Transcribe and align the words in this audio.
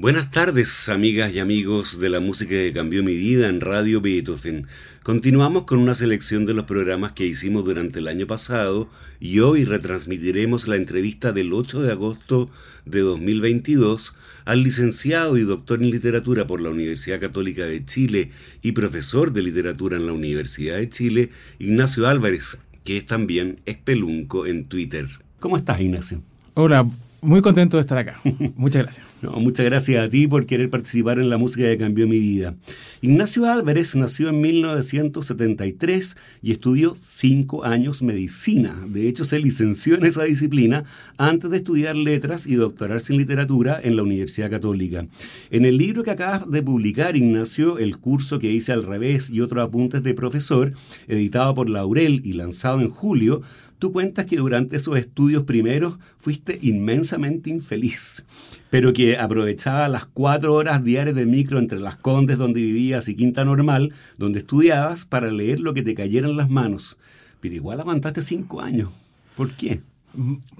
Buenas 0.00 0.30
tardes, 0.30 0.88
amigas 0.88 1.34
y 1.34 1.40
amigos 1.40 2.00
de 2.00 2.08
la 2.08 2.20
música 2.20 2.52
que 2.52 2.72
cambió 2.72 3.04
mi 3.04 3.14
vida 3.16 3.50
en 3.50 3.60
Radio 3.60 4.00
Beethoven. 4.00 4.66
Continuamos 5.02 5.64
con 5.64 5.78
una 5.78 5.94
selección 5.94 6.46
de 6.46 6.54
los 6.54 6.64
programas 6.64 7.12
que 7.12 7.26
hicimos 7.26 7.66
durante 7.66 7.98
el 7.98 8.08
año 8.08 8.26
pasado 8.26 8.88
y 9.20 9.40
hoy 9.40 9.66
retransmitiremos 9.66 10.68
la 10.68 10.76
entrevista 10.76 11.32
del 11.32 11.52
8 11.52 11.82
de 11.82 11.92
agosto 11.92 12.48
de 12.86 13.00
2022 13.00 14.16
al 14.46 14.62
licenciado 14.62 15.36
y 15.36 15.42
doctor 15.42 15.82
en 15.82 15.90
literatura 15.90 16.46
por 16.46 16.62
la 16.62 16.70
Universidad 16.70 17.20
Católica 17.20 17.66
de 17.66 17.84
Chile 17.84 18.30
y 18.62 18.72
profesor 18.72 19.34
de 19.34 19.42
literatura 19.42 19.98
en 19.98 20.06
la 20.06 20.14
Universidad 20.14 20.78
de 20.78 20.88
Chile, 20.88 21.28
Ignacio 21.58 22.08
Álvarez, 22.08 22.58
que 22.84 22.96
es 22.96 23.04
también 23.04 23.60
espelunco 23.66 24.46
en 24.46 24.64
Twitter. 24.64 25.08
¿Cómo 25.40 25.58
estás, 25.58 25.78
Ignacio? 25.78 26.22
Hola, 26.54 26.88
muy 27.22 27.42
contento 27.42 27.76
de 27.76 27.82
estar 27.82 27.98
acá. 27.98 28.20
Muchas 28.56 28.82
gracias. 28.82 29.06
Muchas 29.22 29.66
gracias 29.66 30.04
a 30.04 30.08
ti 30.08 30.26
por 30.26 30.46
querer 30.46 30.70
participar 30.70 31.18
en 31.18 31.28
la 31.28 31.38
música 31.38 31.66
que 31.66 31.78
cambió 31.78 32.06
mi 32.06 32.18
vida. 32.18 32.54
Ignacio 33.02 33.46
Álvarez 33.46 33.94
nació 33.94 34.30
en 34.30 34.40
1973 34.40 36.16
y 36.42 36.52
estudió 36.52 36.94
cinco 36.98 37.64
años 37.64 38.02
medicina. 38.02 38.74
De 38.86 39.08
hecho, 39.08 39.24
se 39.24 39.38
licenció 39.38 39.96
en 39.96 40.06
esa 40.06 40.24
disciplina 40.24 40.84
antes 41.18 41.50
de 41.50 41.58
estudiar 41.58 41.96
letras 41.96 42.46
y 42.46 42.54
doctorarse 42.54 43.12
en 43.12 43.18
literatura 43.18 43.80
en 43.82 43.96
la 43.96 44.02
Universidad 44.02 44.50
Católica. 44.50 45.06
En 45.50 45.64
el 45.64 45.76
libro 45.76 46.02
que 46.02 46.10
acabas 46.10 46.50
de 46.50 46.62
publicar, 46.62 47.16
Ignacio, 47.16 47.78
el 47.78 47.98
curso 47.98 48.38
que 48.38 48.50
hice 48.50 48.72
al 48.72 48.84
revés 48.84 49.30
y 49.30 49.40
otros 49.40 49.62
apuntes 49.62 50.02
de 50.02 50.14
profesor, 50.14 50.72
editado 51.08 51.54
por 51.54 51.68
Laurel 51.68 52.22
y 52.24 52.32
lanzado 52.32 52.80
en 52.80 52.88
julio, 52.88 53.42
Tú 53.80 53.92
cuentas 53.92 54.26
que 54.26 54.36
durante 54.36 54.76
esos 54.76 54.98
estudios 54.98 55.44
primeros 55.44 55.98
fuiste 56.18 56.58
inmensamente 56.60 57.48
infeliz, 57.48 58.26
pero 58.68 58.92
que 58.92 59.16
aprovechaba 59.16 59.88
las 59.88 60.04
cuatro 60.04 60.52
horas 60.52 60.84
diarias 60.84 61.16
de 61.16 61.24
micro 61.24 61.58
entre 61.58 61.80
las 61.80 61.96
Condes 61.96 62.36
donde 62.36 62.60
vivías 62.60 63.08
y 63.08 63.16
Quinta 63.16 63.42
Normal, 63.42 63.94
donde 64.18 64.40
estudiabas, 64.40 65.06
para 65.06 65.30
leer 65.30 65.60
lo 65.60 65.72
que 65.72 65.80
te 65.80 65.94
cayera 65.94 66.28
en 66.28 66.36
las 66.36 66.50
manos. 66.50 66.98
Pero 67.40 67.54
igual 67.54 67.80
aguantaste 67.80 68.20
cinco 68.20 68.60
años. 68.60 68.90
¿Por 69.34 69.52
qué? 69.52 69.80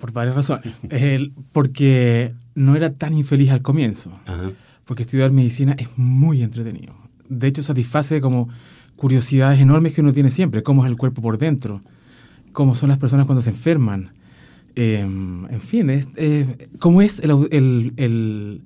Por 0.00 0.12
varias 0.12 0.36
razones. 0.36 0.74
porque 1.52 2.32
no 2.54 2.74
era 2.74 2.90
tan 2.90 3.12
infeliz 3.12 3.50
al 3.50 3.60
comienzo. 3.60 4.18
Porque 4.86 5.02
estudiar 5.02 5.30
medicina 5.30 5.74
es 5.76 5.88
muy 5.98 6.42
entretenido. 6.42 6.94
De 7.28 7.48
hecho, 7.48 7.62
satisface 7.62 8.22
como 8.22 8.48
curiosidades 8.96 9.60
enormes 9.60 9.92
que 9.92 10.00
uno 10.00 10.14
tiene 10.14 10.30
siempre, 10.30 10.62
cómo 10.62 10.86
es 10.86 10.90
el 10.90 10.96
cuerpo 10.96 11.20
por 11.20 11.36
dentro 11.36 11.82
cómo 12.52 12.74
son 12.74 12.88
las 12.88 12.98
personas 12.98 13.26
cuando 13.26 13.42
se 13.42 13.50
enferman. 13.50 14.12
Em, 14.74 15.46
en 15.46 15.60
fin, 15.60 15.90
es, 15.90 16.08
cómo 16.78 17.02
es 17.02 17.20
el, 17.20 18.62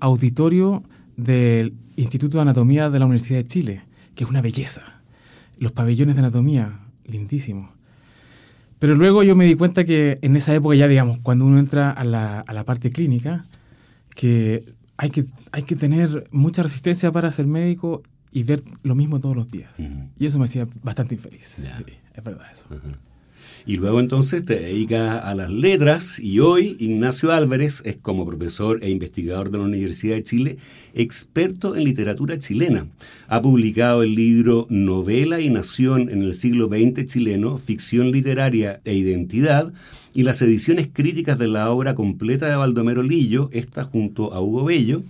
auditorio 0.00 0.82
del 1.16 1.74
Instituto 1.96 2.38
de 2.38 2.42
Anatomía 2.42 2.90
de 2.90 2.98
la 2.98 3.06
Universidad 3.06 3.38
de 3.38 3.44
Chile, 3.44 3.82
que 4.14 4.24
es 4.24 4.30
una 4.30 4.42
belleza. 4.42 4.82
Los 5.58 5.72
pabellones 5.72 6.16
de 6.16 6.20
anatomía, 6.20 6.80
lindísimos. 7.06 7.70
Pero 8.78 8.94
luego 8.94 9.22
yo 9.22 9.34
me 9.34 9.46
di 9.46 9.54
cuenta 9.54 9.84
que 9.84 10.18
en 10.20 10.36
esa 10.36 10.54
época 10.54 10.76
ya, 10.76 10.86
digamos, 10.86 11.18
cuando 11.20 11.46
uno 11.46 11.58
entra 11.58 11.90
a 11.90 12.04
la, 12.04 12.40
a 12.40 12.52
la 12.52 12.64
parte 12.64 12.90
clínica, 12.90 13.46
que 14.14 14.74
hay, 14.98 15.10
que 15.10 15.26
hay 15.52 15.62
que 15.62 15.76
tener 15.76 16.28
mucha 16.30 16.62
resistencia 16.62 17.10
para 17.12 17.32
ser 17.32 17.46
médico 17.46 18.02
y 18.32 18.42
ver 18.42 18.62
lo 18.82 18.94
mismo 18.94 19.18
todos 19.18 19.34
los 19.34 19.48
días. 19.48 19.70
Y 20.18 20.26
eso 20.26 20.38
me 20.38 20.44
hacía 20.44 20.66
bastante 20.82 21.14
infeliz. 21.14 21.58
es 22.14 22.24
verdad 22.24 22.46
eso. 22.52 22.66
Y 23.68 23.78
luego 23.78 23.98
entonces 23.98 24.44
te 24.44 24.60
dedicas 24.60 25.24
a 25.24 25.34
las 25.34 25.50
letras 25.50 26.20
y 26.20 26.38
hoy 26.38 26.76
Ignacio 26.78 27.32
Álvarez 27.32 27.82
es 27.84 27.96
como 27.96 28.24
profesor 28.24 28.78
e 28.80 28.90
investigador 28.90 29.50
de 29.50 29.58
la 29.58 29.64
Universidad 29.64 30.14
de 30.14 30.22
Chile, 30.22 30.58
experto 30.94 31.74
en 31.74 31.82
literatura 31.82 32.38
chilena. 32.38 32.86
Ha 33.26 33.42
publicado 33.42 34.04
el 34.04 34.14
libro 34.14 34.68
Novela 34.70 35.40
y 35.40 35.50
Nación 35.50 36.10
en 36.10 36.22
el 36.22 36.34
siglo 36.34 36.68
XX 36.68 37.06
chileno, 37.06 37.58
Ficción 37.58 38.12
literaria 38.12 38.80
e 38.84 38.94
identidad, 38.94 39.72
y 40.14 40.22
las 40.22 40.40
ediciones 40.42 40.88
críticas 40.92 41.36
de 41.36 41.48
la 41.48 41.68
obra 41.70 41.96
completa 41.96 42.48
de 42.48 42.54
Baldomero 42.54 43.02
Lillo, 43.02 43.50
esta 43.52 43.82
junto 43.82 44.32
a 44.32 44.40
Hugo 44.40 44.64
Bello 44.64 45.02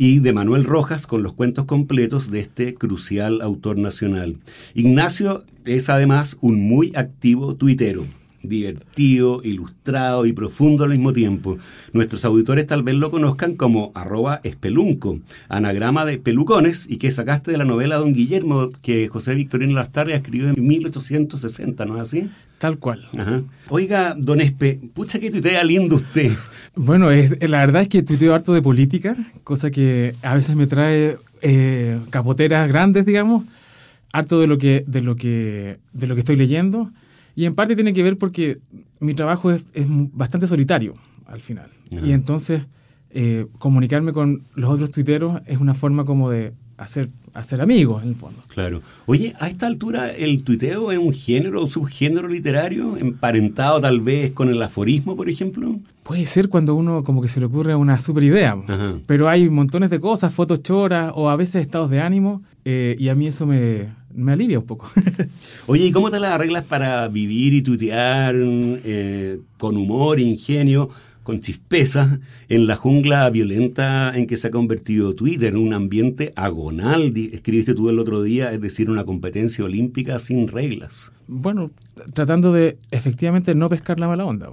y 0.00 0.20
de 0.20 0.32
Manuel 0.32 0.64
Rojas 0.64 1.06
con 1.06 1.22
los 1.22 1.34
cuentos 1.34 1.66
completos 1.66 2.30
de 2.30 2.40
este 2.40 2.74
crucial 2.74 3.42
autor 3.42 3.76
nacional. 3.76 4.38
Ignacio 4.72 5.44
es 5.66 5.90
además 5.90 6.38
un 6.40 6.66
muy 6.66 6.90
activo 6.96 7.54
tuitero 7.54 8.06
divertido, 8.42 9.42
ilustrado 9.44 10.24
y 10.24 10.32
profundo 10.32 10.84
al 10.84 10.90
mismo 10.90 11.12
tiempo. 11.12 11.58
Nuestros 11.92 12.24
auditores 12.24 12.66
tal 12.66 12.82
vez 12.82 12.94
lo 12.94 13.10
conozcan 13.10 13.54
como 13.54 13.92
arroba 13.94 14.40
espelunco, 14.42 15.20
anagrama 15.50 16.06
de 16.06 16.16
pelucones 16.16 16.86
y 16.88 16.96
que 16.96 17.12
sacaste 17.12 17.50
de 17.50 17.58
la 17.58 17.66
novela 17.66 17.98
Don 17.98 18.14
Guillermo 18.14 18.70
que 18.80 19.08
José 19.08 19.34
Victorino 19.34 19.74
Lastarria 19.74 20.16
escribió 20.16 20.48
en 20.48 20.66
1860, 20.66 21.84
¿no 21.84 21.96
es 21.96 22.00
así? 22.00 22.30
Tal 22.58 22.78
cual. 22.78 23.08
Oiga, 23.68 24.14
don 24.18 24.40
Espe, 24.40 24.80
pucha 24.94 25.18
que 25.18 25.30
tuitea 25.30 25.62
lindo 25.64 25.96
usted. 25.96 26.32
Bueno, 26.82 27.10
es, 27.10 27.38
la 27.46 27.58
verdad 27.58 27.82
es 27.82 27.88
que 27.88 28.02
tuiteo 28.02 28.34
harto 28.34 28.54
de 28.54 28.62
política, 28.62 29.14
cosa 29.44 29.70
que 29.70 30.14
a 30.22 30.34
veces 30.34 30.56
me 30.56 30.66
trae 30.66 31.18
eh, 31.42 32.00
capoteras 32.08 32.66
grandes, 32.68 33.04
digamos, 33.04 33.44
harto 34.14 34.40
de 34.40 34.46
lo 34.46 34.56
que, 34.56 34.84
de 34.86 35.02
lo 35.02 35.14
que, 35.14 35.78
de 35.92 36.06
lo 36.06 36.14
que 36.14 36.20
estoy 36.20 36.36
leyendo. 36.36 36.90
Y 37.34 37.44
en 37.44 37.54
parte 37.54 37.74
tiene 37.74 37.92
que 37.92 38.02
ver 38.02 38.16
porque 38.16 38.60
mi 38.98 39.12
trabajo 39.12 39.50
es, 39.50 39.66
bastante 39.74 40.46
solitario 40.46 40.94
al 41.26 41.42
final. 41.42 41.68
Y 41.90 42.12
entonces 42.12 42.62
eh, 43.10 43.46
comunicarme 43.58 44.14
con 44.14 44.44
los 44.54 44.70
otros 44.70 44.90
tuiteros 44.90 45.42
es 45.44 45.58
una 45.58 45.74
forma 45.74 46.06
como 46.06 46.30
de 46.30 46.54
hacer, 46.78 47.10
hacer 47.34 47.60
amigos, 47.60 48.02
en 48.02 48.10
el 48.10 48.14
fondo. 48.14 48.42
Claro. 48.48 48.82
Oye, 49.06 49.34
a 49.40 49.48
esta 49.48 49.66
altura, 49.66 50.10
¿el 50.12 50.42
tuiteo 50.42 50.92
es 50.92 50.98
un 50.98 51.12
género 51.12 51.62
o 51.62 51.66
subgénero 51.66 52.28
literario 52.28 52.96
emparentado 52.96 53.80
tal 53.80 54.00
vez 54.00 54.32
con 54.32 54.48
el 54.48 54.62
aforismo, 54.62 55.16
por 55.16 55.28
ejemplo? 55.28 55.78
Puede 56.02 56.26
ser 56.26 56.48
cuando 56.48 56.74
uno 56.74 57.04
como 57.04 57.22
que 57.22 57.28
se 57.28 57.40
le 57.40 57.46
ocurre 57.46 57.74
una 57.74 57.98
super 57.98 58.24
idea, 58.24 58.56
pero 59.06 59.28
hay 59.28 59.48
montones 59.48 59.90
de 59.90 60.00
cosas, 60.00 60.34
fotos 60.34 60.62
choras 60.62 61.12
o 61.14 61.28
a 61.28 61.36
veces 61.36 61.62
estados 61.62 61.90
de 61.90 62.00
ánimo 62.00 62.42
eh, 62.64 62.96
y 62.98 63.08
a 63.08 63.14
mí 63.14 63.26
eso 63.26 63.46
me, 63.46 63.88
me 64.14 64.32
alivia 64.32 64.58
un 64.58 64.66
poco. 64.66 64.90
Oye, 65.66 65.86
¿y 65.86 65.92
cómo 65.92 66.10
te 66.10 66.18
las 66.18 66.32
arreglas 66.32 66.64
para 66.64 67.06
vivir 67.08 67.54
y 67.54 67.62
tuitear 67.62 68.34
eh, 68.36 69.40
con 69.58 69.76
humor, 69.76 70.18
ingenio? 70.18 70.90
Con 71.30 71.38
chispeza 71.38 72.18
en 72.48 72.66
la 72.66 72.74
jungla 72.74 73.30
violenta 73.30 74.12
en 74.16 74.26
que 74.26 74.36
se 74.36 74.48
ha 74.48 74.50
convertido 74.50 75.14
Twitter, 75.14 75.56
un 75.56 75.72
ambiente 75.72 76.32
agonal, 76.34 77.12
escribiste 77.32 77.72
tú 77.72 77.88
el 77.88 78.00
otro 78.00 78.24
día, 78.24 78.52
es 78.52 78.60
decir, 78.60 78.90
una 78.90 79.04
competencia 79.04 79.64
olímpica 79.64 80.18
sin 80.18 80.48
reglas. 80.48 81.12
Bueno, 81.28 81.70
tratando 82.14 82.52
de 82.52 82.78
efectivamente 82.90 83.54
no 83.54 83.68
pescar 83.68 84.00
la 84.00 84.08
mala 84.08 84.24
onda. 84.24 84.48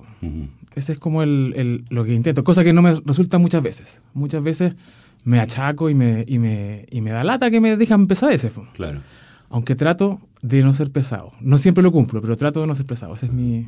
Ese 0.75 0.91
es 0.91 0.99
como 0.99 1.23
el, 1.23 1.83
lo 1.89 2.05
que 2.05 2.13
intento, 2.13 2.43
cosa 2.43 2.63
que 2.63 2.73
no 2.73 2.83
me 2.83 2.93
resulta 3.03 3.39
muchas 3.39 3.63
veces. 3.63 4.03
Muchas 4.13 4.43
veces 4.43 4.75
me 5.23 5.39
achaco 5.39 5.89
y 5.89 5.95
me, 5.95 6.25
y 6.27 6.37
me, 6.37 6.85
y 6.91 7.01
me 7.01 7.09
da 7.09 7.23
lata 7.23 7.49
que 7.49 7.59
me 7.59 7.75
dejan 7.75 8.05
pesadeces. 8.05 8.53
Claro. 8.73 9.01
Aunque 9.49 9.73
trato 9.73 10.21
de 10.43 10.61
no 10.61 10.75
ser 10.75 10.91
pesado. 10.91 11.31
No 11.41 11.57
siempre 11.57 11.81
lo 11.81 11.91
cumplo, 11.91 12.21
pero 12.21 12.37
trato 12.37 12.61
de 12.61 12.67
no 12.67 12.75
ser 12.75 12.85
pesado. 12.85 13.15
Ese 13.15 13.25
es 13.25 13.33
mi, 13.33 13.67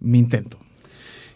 mi 0.00 0.18
intento. 0.18 0.58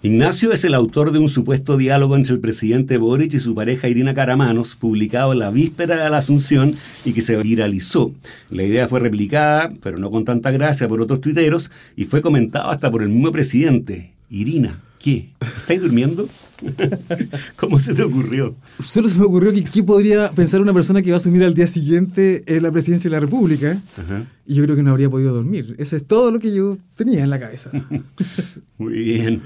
Ignacio 0.06 0.52
es 0.52 0.64
el 0.64 0.74
autor 0.74 1.10
de 1.10 1.18
un 1.18 1.28
supuesto 1.28 1.76
diálogo 1.76 2.14
entre 2.14 2.34
el 2.34 2.38
presidente 2.38 2.96
Boric 2.96 3.34
y 3.34 3.40
su 3.40 3.56
pareja 3.56 3.88
Irina 3.88 4.14
Caramanos, 4.14 4.76
publicado 4.76 5.32
en 5.32 5.40
la 5.40 5.50
víspera 5.50 6.04
de 6.04 6.08
la 6.08 6.18
Asunción 6.18 6.76
y 7.04 7.12
que 7.12 7.22
se 7.22 7.36
viralizó. 7.42 8.14
La 8.48 8.62
idea 8.62 8.86
fue 8.86 9.00
replicada, 9.00 9.68
pero 9.82 9.98
no 9.98 10.12
con 10.12 10.24
tanta 10.24 10.52
gracia, 10.52 10.86
por 10.86 11.00
otros 11.00 11.20
tuiteros 11.20 11.72
y 11.96 12.04
fue 12.04 12.22
comentado 12.22 12.70
hasta 12.70 12.88
por 12.88 13.02
el 13.02 13.08
mismo 13.08 13.32
presidente. 13.32 14.12
Irina, 14.30 14.80
¿qué? 15.00 15.30
¿Estáis 15.40 15.80
durmiendo? 15.80 16.28
¿Cómo 17.56 17.80
se 17.80 17.92
te 17.92 18.04
ocurrió? 18.04 18.54
Solo 18.78 19.08
se 19.08 19.18
me 19.18 19.24
ocurrió 19.24 19.52
que 19.52 19.64
qué 19.64 19.82
podría 19.82 20.30
pensar 20.30 20.62
una 20.62 20.72
persona 20.72 21.02
que 21.02 21.10
va 21.10 21.16
a 21.16 21.18
asumir 21.18 21.42
al 21.42 21.54
día 21.54 21.66
siguiente 21.66 22.44
en 22.46 22.62
la 22.62 22.70
presidencia 22.70 23.10
de 23.10 23.16
la 23.16 23.20
República. 23.20 23.82
Y 24.46 24.54
yo 24.54 24.62
creo 24.62 24.76
que 24.76 24.84
no 24.84 24.92
habría 24.92 25.10
podido 25.10 25.34
dormir. 25.34 25.74
Ese 25.80 25.96
es 25.96 26.06
todo 26.06 26.30
lo 26.30 26.38
que 26.38 26.54
yo 26.54 26.78
tenía 26.94 27.24
en 27.24 27.30
la 27.30 27.40
cabeza. 27.40 27.72
Muy 28.78 28.92
bien. 28.92 29.42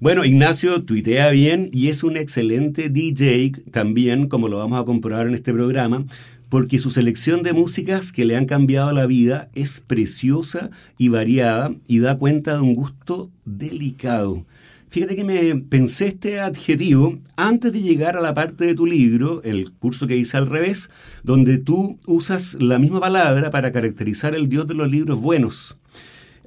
Bueno, 0.00 0.24
Ignacio 0.24 0.82
tuitea 0.82 1.30
bien 1.30 1.68
y 1.72 1.88
es 1.88 2.02
un 2.02 2.16
excelente 2.16 2.88
DJ 2.88 3.52
también, 3.70 4.26
como 4.26 4.48
lo 4.48 4.58
vamos 4.58 4.80
a 4.80 4.84
comprobar 4.84 5.28
en 5.28 5.34
este 5.34 5.52
programa, 5.52 6.04
porque 6.48 6.80
su 6.80 6.90
selección 6.90 7.44
de 7.44 7.52
músicas 7.52 8.10
que 8.10 8.24
le 8.24 8.36
han 8.36 8.46
cambiado 8.46 8.90
la 8.90 9.06
vida 9.06 9.50
es 9.54 9.80
preciosa 9.80 10.70
y 10.98 11.10
variada 11.10 11.72
y 11.86 12.00
da 12.00 12.18
cuenta 12.18 12.56
de 12.56 12.62
un 12.62 12.74
gusto 12.74 13.30
delicado. 13.44 14.44
Fíjate 14.90 15.14
que 15.14 15.24
me 15.24 15.56
pensé 15.56 16.08
este 16.08 16.40
adjetivo 16.40 17.18
antes 17.36 17.72
de 17.72 17.80
llegar 17.80 18.16
a 18.16 18.20
la 18.20 18.34
parte 18.34 18.64
de 18.64 18.74
tu 18.74 18.86
libro, 18.86 19.42
el 19.44 19.72
curso 19.72 20.08
que 20.08 20.16
hice 20.16 20.36
al 20.36 20.46
revés, 20.46 20.90
donde 21.22 21.58
tú 21.58 21.98
usas 22.06 22.54
la 22.60 22.80
misma 22.80 22.98
palabra 22.98 23.50
para 23.50 23.70
caracterizar 23.70 24.34
el 24.34 24.48
Dios 24.48 24.66
de 24.66 24.74
los 24.74 24.90
libros 24.90 25.20
buenos. 25.20 25.76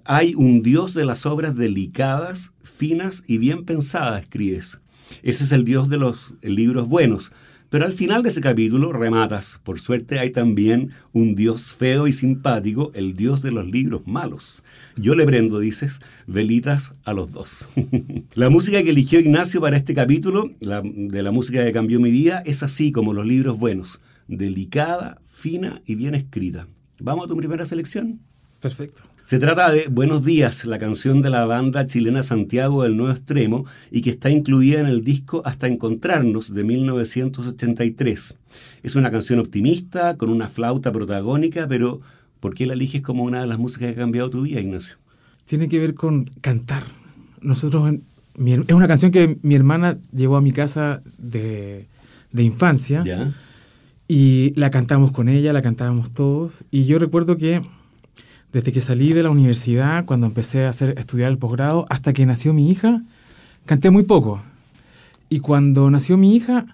Hay 0.10 0.36
un 0.36 0.64
Dios 0.64 0.94
de 0.94 1.04
las 1.04 1.26
obras 1.26 1.54
delicadas, 1.58 2.54
finas 2.64 3.26
y 3.28 3.40
bien 3.40 3.66
pensadas, 3.66 4.22
escribes. 4.22 4.80
Ese 5.22 5.44
es 5.44 5.52
el 5.52 5.66
Dios 5.66 5.90
de 5.90 5.98
los 5.98 6.34
libros 6.42 6.88
buenos. 6.88 7.34
Pero 7.70 7.84
al 7.84 7.92
final 7.92 8.24
de 8.24 8.30
ese 8.30 8.40
capítulo 8.40 8.94
rematas, 8.94 9.60
por 9.66 9.82
suerte 9.82 10.20
hay 10.20 10.30
también 10.30 10.92
un 11.12 11.36
Dios 11.36 11.76
feo 11.76 12.08
y 12.08 12.14
simpático, 12.14 12.94
el 12.96 13.16
Dios 13.16 13.42
de 13.42 13.52
los 13.52 13.68
libros 13.68 14.08
malos. 14.08 14.64
Yo 14.96 15.14
le 15.14 15.26
prendo, 15.26 15.60
dices, 15.60 16.00
velitas 16.26 16.96
a 17.04 17.12
los 17.12 17.34
dos. 17.34 17.68
la 18.34 18.50
música 18.50 18.82
que 18.84 18.92
eligió 18.92 19.20
Ignacio 19.20 19.60
para 19.60 19.76
este 19.76 19.94
capítulo, 19.94 20.50
de 20.62 21.22
la 21.22 21.32
música 21.34 21.66
que 21.66 21.74
cambió 21.74 22.00
mi 22.00 22.12
vida, 22.12 22.42
es 22.46 22.64
así 22.64 22.94
como 22.94 23.12
los 23.12 23.26
libros 23.26 23.60
buenos, 23.60 24.00
delicada, 24.30 25.20
fina 25.26 25.82
y 25.86 25.96
bien 25.96 26.16
escrita. 26.16 26.70
¿Vamos 27.02 27.26
a 27.26 27.28
tu 27.28 27.36
primera 27.36 27.66
selección? 27.66 28.22
Perfecto. 28.62 29.04
Se 29.28 29.40
trata 29.40 29.70
de 29.72 29.88
Buenos 29.90 30.24
días, 30.24 30.64
la 30.64 30.80
canción 30.80 31.22
de 31.22 31.30
la 31.30 31.46
banda 31.46 31.86
chilena 31.86 32.24
Santiago 32.24 32.84
del 32.84 32.96
Nuevo 32.96 33.12
Extremo 33.12 33.66
y 33.92 34.00
que 34.02 34.10
está 34.10 34.30
incluida 34.30 34.80
en 34.80 34.86
el 34.86 35.04
disco 35.04 35.42
Hasta 35.44 35.68
Encontrarnos 35.68 36.54
de 36.54 36.64
1983. 36.64 38.38
Es 38.84 38.96
una 38.96 39.12
canción 39.12 39.40
optimista, 39.40 40.16
con 40.16 40.30
una 40.30 40.48
flauta 40.48 40.94
protagónica, 40.94 41.68
pero 41.68 42.00
¿por 42.40 42.56
qué 42.56 42.66
la 42.66 42.74
eliges 42.74 43.02
como 43.02 43.26
una 43.26 43.42
de 43.42 43.48
las 43.48 43.60
músicas 43.60 43.90
que 43.90 43.96
ha 43.96 44.04
cambiado 44.04 44.30
tu 44.30 44.44
vida, 44.44 44.62
Ignacio? 44.62 44.96
Tiene 45.46 45.68
que 45.68 45.80
ver 45.80 45.94
con 45.94 46.32
cantar. 46.40 46.84
Nosotros, 47.42 47.96
es 48.38 48.74
una 48.74 48.88
canción 48.88 49.12
que 49.12 49.38
mi 49.42 49.56
hermana 49.56 49.98
llevó 50.14 50.38
a 50.38 50.42
mi 50.42 50.54
casa 50.54 51.02
de, 51.18 51.86
de 52.32 52.44
infancia. 52.44 53.04
¿Ya? 53.04 53.34
Y 54.08 54.54
la 54.56 54.72
cantamos 54.72 55.12
con 55.12 55.28
ella, 55.28 55.52
la 55.52 55.62
cantábamos 55.62 56.12
todos. 56.12 56.64
Y 56.72 56.86
yo 56.86 56.98
recuerdo 56.98 57.36
que 57.36 57.62
desde 58.54 58.72
que 58.72 58.82
salí 58.82 59.14
de 59.14 59.24
la 59.24 59.30
universidad, 59.30 60.06
cuando 60.06 60.28
empecé 60.28 60.66
a, 60.66 60.70
hacer, 60.70 60.96
estudiar 60.98 61.32
el 61.32 61.38
posgrado, 61.38 61.86
hasta 61.90 62.14
que 62.14 62.26
nació 62.26 62.54
mi 62.54 62.70
hija, 62.70 63.02
canté 63.66 63.90
muy 63.90 64.04
poco. 64.04 64.42
Y 65.30 65.40
cuando 65.40 65.90
nació 65.90 66.18
mi 66.18 66.36
hija, 66.36 66.66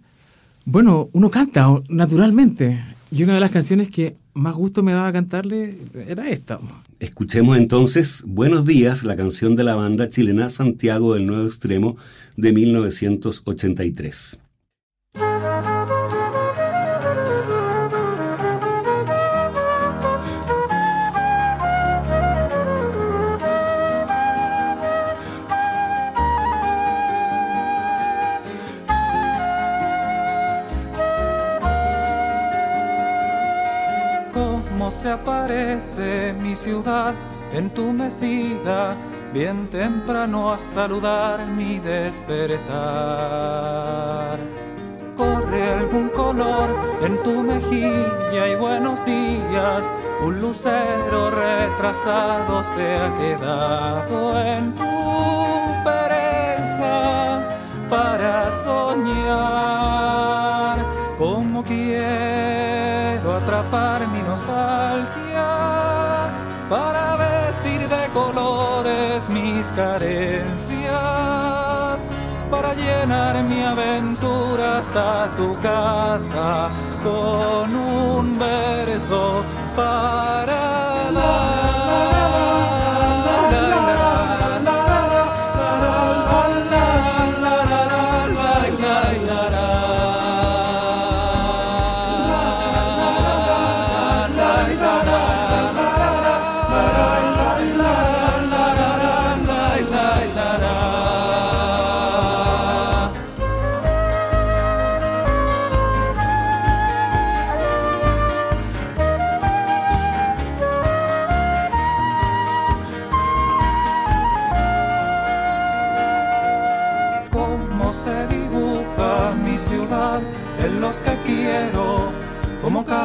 bueno, 0.65 1.09
uno 1.13 1.29
canta 1.29 1.67
naturalmente. 1.89 2.83
Y 3.11 3.23
una 3.23 3.33
de 3.35 3.39
las 3.39 3.51
canciones 3.51 3.89
que 3.89 4.15
más 4.33 4.55
gusto 4.55 4.81
me 4.81 4.93
daba 4.93 5.11
cantarle 5.11 5.77
era 6.07 6.29
esta. 6.29 6.59
Escuchemos 6.99 7.57
entonces 7.57 8.23
Buenos 8.25 8.65
días, 8.65 9.03
la 9.03 9.15
canción 9.15 9.55
de 9.55 9.63
la 9.63 9.75
banda 9.75 10.09
chilena 10.09 10.49
Santiago 10.49 11.13
del 11.13 11.25
Nuevo 11.25 11.47
Extremo 11.47 11.97
de 12.37 12.53
1983. 12.53 14.39
Aparece 35.43 36.33
mi 36.41 36.55
ciudad 36.55 37.13
en 37.51 37.69
tu 37.71 37.91
mesida, 37.91 38.95
bien 39.33 39.67
temprano 39.69 40.53
a 40.53 40.57
saludar 40.57 41.45
mi 41.47 41.79
despertar. 41.79 42.69
Corre 45.17 45.73
algún 45.73 46.07
color 46.09 46.69
en 47.01 47.21
tu 47.23 47.43
mejilla 47.43 48.47
y 48.47 48.55
buenos 48.55 49.03
días, 49.05 49.83
un 50.21 50.39
lucero 50.39 51.29
retrasado 51.29 52.63
se 52.75 52.95
ha 52.95 53.13
quedado 53.15 54.39
en 54.39 54.73
hasta 74.93 75.35
tu 75.35 75.55
casa 75.59 76.69
con 77.03 77.75
un 77.75 78.37
verso 78.37 79.43
para 79.75 81.11
dar. 81.11 81.72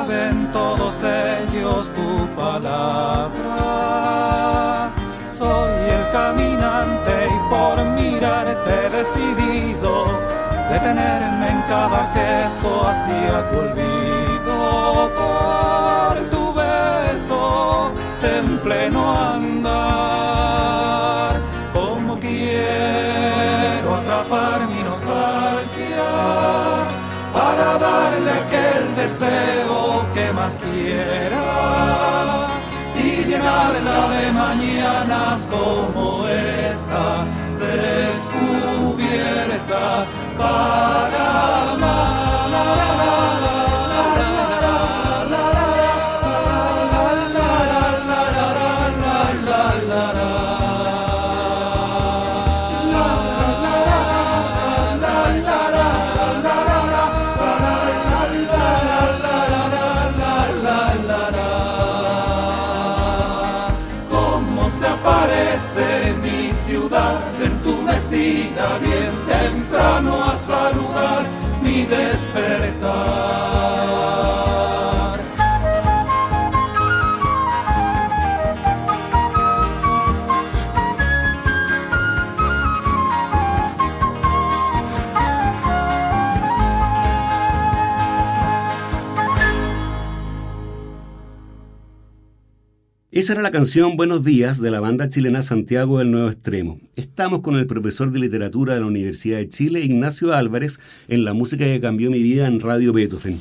Caben 0.08 0.50
todos 0.50 0.94
ellos 1.02 1.90
tu 1.92 2.26
palabra. 2.34 3.30
Soy 5.28 5.70
el 5.96 6.10
caminante 6.10 7.26
y 7.26 7.38
por 7.50 7.84
mirarte 7.84 8.86
he 8.86 8.90
decidido 8.90 10.06
detenerme 10.70 11.50
en 11.50 11.62
cada 11.62 12.10
gesto 12.14 12.88
hacia 12.88 13.50
tu 13.50 13.56
olvido. 13.58 14.58
Por 15.20 16.14
tu 16.30 16.42
beso 16.54 17.42
en 18.22 18.58
pleno 18.60 19.00
andar, 19.34 19.72
como 21.72 22.18
quiero 22.18 23.88
atrapar 24.00 24.58
mi 24.68 24.80
nostalgia 24.82 26.08
para 27.32 27.68
darle 27.78 28.30
aquel 28.30 28.84
deseo 28.96 29.67
llenarla 33.72 34.08
de 34.08 34.32
mañanas 34.32 35.46
como 35.50 36.26
esta 36.26 37.25
descubierta 37.58 38.96
para 40.37 41.27
bien 68.80 69.12
temprano 69.26 70.23
a 70.23 70.38
saludar 70.38 71.26
mi 71.62 71.85
despertar. 71.85 73.38
Esa 93.18 93.32
era 93.32 93.42
la 93.42 93.50
canción 93.50 93.97
Buenos 93.97 94.23
días 94.23 94.61
de 94.61 94.70
la 94.70 94.78
banda 94.78 95.08
chilena 95.08 95.42
Santiago 95.42 95.99
del 95.99 96.12
Nuevo 96.12 96.28
Extremo. 96.28 96.78
Estamos 97.18 97.40
con 97.40 97.56
el 97.56 97.66
profesor 97.66 98.12
de 98.12 98.20
literatura 98.20 98.75
de 98.75 98.80
la 98.80 98.87
Universidad 98.87 99.38
de 99.38 99.48
Chile, 99.48 99.80
Ignacio 99.80 100.32
Álvarez, 100.32 100.78
en 101.08 101.25
la 101.25 101.32
música 101.32 101.64
que 101.64 101.80
cambió 101.80 102.12
mi 102.12 102.22
vida 102.22 102.46
en 102.46 102.60
Radio 102.60 102.92
Beethoven. 102.92 103.40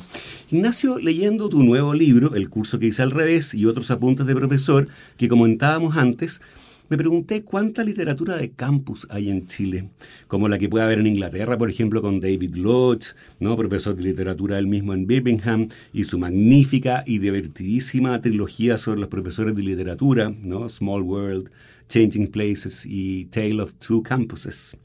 Ignacio, 0.50 0.98
leyendo 0.98 1.48
tu 1.48 1.62
nuevo 1.62 1.94
libro, 1.94 2.34
El 2.34 2.50
curso 2.50 2.80
que 2.80 2.86
hice 2.86 3.02
al 3.02 3.12
revés 3.12 3.54
y 3.54 3.66
otros 3.66 3.92
apuntes 3.92 4.26
de 4.26 4.34
profesor 4.34 4.88
que 5.16 5.28
comentábamos 5.28 5.96
antes, 5.96 6.40
me 6.88 6.96
pregunté 6.96 7.44
cuánta 7.44 7.84
literatura 7.84 8.36
de 8.36 8.50
campus 8.50 9.06
hay 9.10 9.30
en 9.30 9.46
Chile, 9.46 9.90
como 10.26 10.48
la 10.48 10.58
que 10.58 10.68
puede 10.68 10.84
haber 10.84 10.98
en 10.98 11.06
Inglaterra, 11.06 11.56
por 11.56 11.70
ejemplo, 11.70 12.02
con 12.02 12.18
David 12.18 12.56
Lodge, 12.56 13.14
¿no? 13.38 13.56
profesor 13.56 13.94
de 13.94 14.02
literatura 14.02 14.58
él 14.58 14.66
mismo 14.66 14.92
en 14.92 15.06
Birmingham, 15.06 15.68
y 15.92 16.02
su 16.04 16.18
magnífica 16.18 17.04
y 17.06 17.18
divertidísima 17.18 18.20
trilogía 18.20 18.76
sobre 18.76 18.98
los 18.98 19.08
profesores 19.08 19.54
de 19.54 19.62
literatura, 19.62 20.34
¿no? 20.42 20.68
Small 20.68 21.02
World, 21.02 21.50
Changing 21.88 22.28
Places 22.28 22.84
y 22.86 23.26
Tale 23.26 23.60
of 23.60 23.74
Two 23.74 24.02
Campuses, 24.02 24.76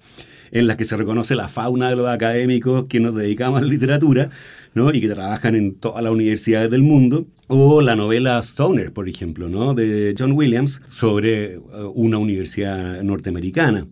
en 0.51 0.67
las 0.67 0.77
que 0.77 0.86
se 0.86 0.98
reconoce 0.98 1.36
la 1.36 1.48
fauna 1.48 1.89
de 1.89 1.95
los 1.95 2.07
académicos 2.07 2.86
que 2.86 3.00
nos 3.00 3.15
dedicamos 3.15 3.60
a 3.60 3.63
la 3.63 3.67
literatura, 3.67 4.29
¿no? 4.74 4.91
y 4.93 5.01
que 5.01 5.10
trabajan 5.10 5.55
en 5.55 5.75
todas 5.75 6.03
las 6.03 6.12
universidades 6.12 6.72
del 6.72 6.81
mundo, 6.81 7.27
o 7.48 7.81
la 7.81 7.95
novela 7.95 8.39
Stoner, 8.41 8.93
por 8.93 9.10
ejemplo, 9.10 9.50
¿no? 9.50 9.74
de 9.74 10.15
John 10.17 10.31
Williams, 10.31 10.81
sobre 10.88 11.57
uh, 11.57 11.91
una 11.93 12.17
universidad 12.17 13.03
norteamericana. 13.03 13.88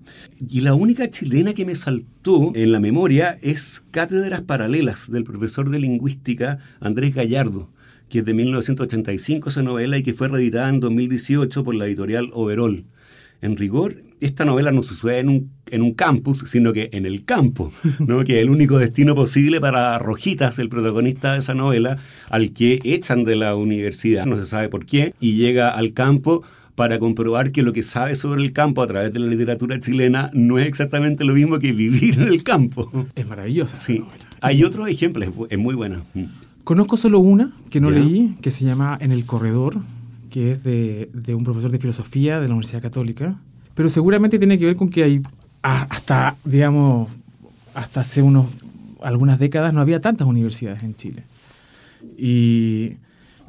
Y 0.50 0.62
la 0.62 0.74
única 0.74 1.10
chilena 1.10 1.54
que 1.54 1.66
me 1.66 1.76
saltó 1.76 2.54
en 2.56 2.72
la 2.72 2.80
memoria 2.80 3.38
es 3.42 3.84
Cátedras 3.92 4.42
Paralelas 4.42 5.12
del 5.12 5.24
profesor 5.24 5.70
de 5.70 5.80
lingüística 5.80 6.60
Andrés 6.80 7.14
Gallardo 7.14 7.70
que 8.12 8.20
es 8.20 8.26
de 8.26 8.34
1985 8.34 9.48
esa 9.48 9.64
novela 9.64 9.98
y 9.98 10.04
que 10.04 10.14
fue 10.14 10.28
reeditada 10.28 10.68
en 10.68 10.82
2018 10.82 11.64
por 11.64 11.74
la 11.74 11.86
editorial 11.86 12.30
Overall. 12.34 12.84
En 13.42 13.58
rigor, 13.58 13.96
esta 14.20 14.46
novela 14.46 14.72
no 14.72 14.84
sucede 14.84 15.20
en 15.20 15.30
un, 15.30 15.52
en 15.72 15.82
un 15.82 15.94
campus, 15.94 16.44
sino 16.46 16.74
que 16.74 16.90
en 16.94 17.08
el 17.08 17.26
campo, 17.26 17.72
¿no? 18.00 18.24
que 18.24 18.38
es 18.38 18.44
el 18.44 18.52
único 18.52 18.78
destino 18.78 19.16
posible 19.16 19.60
para 19.60 19.98
Rojitas, 19.98 20.60
el 20.60 20.70
protagonista 20.70 21.34
de 21.34 21.40
esa 21.40 21.56
novela, 21.56 21.98
al 22.30 22.54
que 22.54 22.80
echan 22.84 23.24
de 23.24 23.36
la 23.36 23.56
universidad, 23.56 24.26
no 24.26 24.38
se 24.38 24.46
sabe 24.46 24.70
por 24.70 24.86
qué, 24.86 25.16
y 25.20 25.34
llega 25.34 25.72
al 25.72 25.94
campo 25.94 26.44
para 26.76 27.00
comprobar 27.00 27.52
que 27.52 27.64
lo 27.64 27.74
que 27.74 27.84
sabe 27.84 28.16
sobre 28.16 28.44
el 28.44 28.54
campo 28.54 28.82
a 28.82 28.88
través 28.88 29.12
de 29.12 29.20
la 29.20 29.28
literatura 29.28 29.80
chilena 29.80 30.30
no 30.34 30.60
es 30.60 30.68
exactamente 30.68 31.26
lo 31.26 31.34
mismo 31.34 31.60
que 31.60 31.74
vivir 31.74 32.20
en 32.20 32.28
el 32.28 32.44
campo. 32.44 32.92
Es 33.16 33.28
maravillosa. 33.28 33.76
Sí. 33.76 34.04
Hay 34.40 34.64
otros 34.64 34.88
ejemplos, 34.88 35.30
es 35.50 35.58
muy 35.58 35.76
buena. 35.76 36.04
Conozco 36.64 36.96
solo 36.96 37.20
una 37.20 37.54
que 37.70 37.82
no 37.82 37.90
leí, 37.90 38.36
que 38.42 38.52
se 38.52 38.66
llama 38.66 38.98
En 39.02 39.12
el 39.12 39.26
Corredor, 39.26 39.78
que 40.32 40.54
es 40.54 40.64
de, 40.64 41.36
un 41.36 41.44
profesor 41.44 41.70
de 41.70 41.78
filosofía 41.78 42.40
de 42.40 42.48
la 42.48 42.54
Universidad 42.54 42.82
Católica, 42.82 43.36
pero 43.76 43.90
seguramente 43.90 44.40
tiene 44.40 44.58
que 44.58 44.66
ver 44.66 44.76
con 44.76 44.90
que 44.90 45.04
hay 45.04 45.22
hasta, 45.62 46.36
digamos, 46.44 47.12
hasta 47.76 48.00
hace 48.00 48.24
unos, 48.24 48.48
algunas 49.02 49.38
décadas 49.38 49.74
no 49.74 49.82
había 49.82 50.02
tantas 50.02 50.26
universidades 50.26 50.82
en 50.82 50.96
Chile. 50.96 51.24
Y 52.18 52.94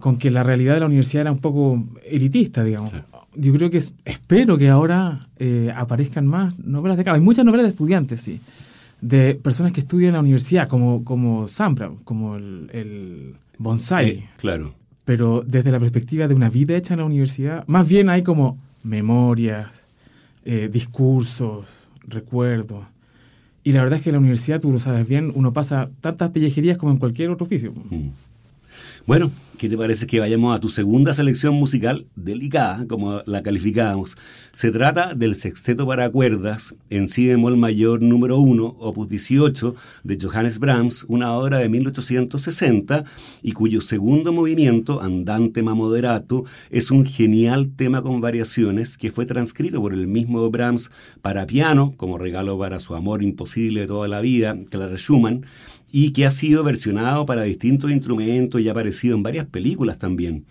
con 0.00 0.18
que 0.18 0.30
la 0.30 0.42
realidad 0.42 0.74
de 0.74 0.80
la 0.80 0.86
universidad 0.86 1.22
era 1.22 1.32
un 1.32 1.38
poco 1.38 1.82
elitista, 2.04 2.64
digamos. 2.64 2.92
Yo 3.34 3.54
creo 3.54 3.70
que 3.70 3.78
espero 3.78 4.58
que 4.58 4.68
ahora 4.68 5.28
eh, 5.38 5.72
aparezcan 5.74 6.26
más 6.26 6.58
novelas 6.58 6.98
de 6.98 7.10
Hay 7.10 7.20
muchas 7.20 7.44
novelas 7.44 7.64
de 7.64 7.70
estudiantes, 7.70 8.20
sí. 8.20 8.40
De 9.00 9.34
personas 9.36 9.72
que 9.72 9.80
estudian 9.80 10.08
en 10.08 10.14
la 10.14 10.20
universidad, 10.20 10.68
como, 10.68 11.04
como 11.04 11.48
Sampra, 11.48 11.90
como 12.04 12.36
el, 12.36 13.36
Bonsai. 13.58 14.10
Eh, 14.10 14.28
claro 14.36 14.81
pero 15.04 15.42
desde 15.46 15.72
la 15.72 15.80
perspectiva 15.80 16.28
de 16.28 16.34
una 16.34 16.48
vida 16.48 16.76
hecha 16.76 16.94
en 16.94 17.00
la 17.00 17.06
universidad, 17.06 17.64
más 17.66 17.88
bien 17.88 18.08
hay 18.08 18.22
como 18.22 18.58
memorias, 18.84 19.84
eh, 20.44 20.68
discursos, 20.72 21.66
recuerdos. 22.06 22.84
Y 23.64 23.72
la 23.72 23.82
verdad 23.82 23.98
es 23.98 24.02
que 24.02 24.10
en 24.10 24.14
la 24.14 24.20
universidad, 24.20 24.60
tú 24.60 24.72
lo 24.72 24.78
sabes 24.78 25.08
bien, 25.08 25.32
uno 25.34 25.52
pasa 25.52 25.90
tantas 26.00 26.30
pellejerías 26.30 26.76
como 26.76 26.92
en 26.92 26.98
cualquier 26.98 27.30
otro 27.30 27.46
oficio. 27.46 27.72
Mm. 27.72 28.08
Bueno, 29.06 29.30
¿qué 29.58 29.68
te 29.68 29.76
parece 29.76 30.06
que 30.06 30.20
vayamos 30.20 30.56
a 30.56 30.60
tu 30.60 30.68
segunda 30.68 31.14
selección 31.14 31.54
musical 31.54 32.06
delicada, 32.16 32.86
como 32.86 33.22
la 33.26 33.42
calificábamos? 33.42 34.16
Se 34.52 34.70
trata 34.70 35.14
del 35.14 35.34
Sexteto 35.34 35.86
para 35.86 36.10
Cuerdas 36.10 36.74
en 36.90 37.08
Si 37.08 37.26
bemol 37.26 37.56
mayor 37.56 38.02
número 38.02 38.38
1, 38.38 38.76
opus 38.78 39.08
18, 39.08 39.74
de 40.04 40.18
Johannes 40.20 40.58
Brahms, 40.58 41.04
una 41.08 41.32
obra 41.32 41.58
de 41.58 41.68
1860 41.68 43.04
y 43.42 43.52
cuyo 43.52 43.80
segundo 43.80 44.32
movimiento, 44.32 45.00
Andante 45.00 45.62
ma 45.62 45.74
moderato, 45.74 46.44
es 46.70 46.90
un 46.90 47.06
genial 47.06 47.72
tema 47.74 48.02
con 48.02 48.20
variaciones 48.20 48.98
que 48.98 49.10
fue 49.10 49.26
transcrito 49.26 49.80
por 49.80 49.92
el 49.94 50.06
mismo 50.06 50.48
Brahms 50.50 50.90
para 51.22 51.46
piano, 51.46 51.94
como 51.96 52.18
regalo 52.18 52.58
para 52.58 52.78
su 52.78 52.94
amor 52.94 53.22
imposible 53.22 53.80
de 53.80 53.86
toda 53.86 54.08
la 54.08 54.20
vida, 54.20 54.56
Clara 54.70 54.96
Schumann, 54.96 55.46
y 55.94 56.12
que 56.12 56.24
ha 56.24 56.30
sido 56.30 56.64
versionado 56.64 57.26
para 57.26 57.42
distintos 57.42 57.90
instrumentos 57.90 58.60
y 58.60 58.68
ha 58.68 58.72
aparecido 58.72 59.14
en 59.14 59.22
varias 59.22 59.44
películas 59.44 59.98
también. 59.98 60.46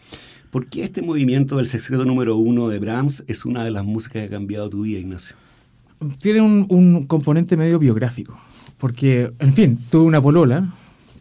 ¿Por 0.51 0.67
qué 0.67 0.83
este 0.83 1.01
movimiento 1.01 1.57
del 1.57 1.65
sexteto 1.65 2.05
número 2.05 2.37
uno 2.37 2.69
de 2.69 2.77
Brahms 2.77 3.23
es 3.27 3.43
una 3.43 3.63
de 3.63 3.71
las 3.71 3.83
músicas 3.83 4.21
que 4.21 4.27
ha 4.27 4.29
cambiado 4.29 4.69
tu 4.69 4.83
vida, 4.83 4.99
Ignacio? 4.99 5.35
Tiene 6.19 6.41
un, 6.41 7.05
componente 7.07 7.57
medio 7.57 7.79
biográfico, 7.79 8.37
porque, 8.77 9.31
en 9.39 9.53
fin, 9.53 9.79
tuve 9.89 10.03
una 10.03 10.21
polola 10.21 10.71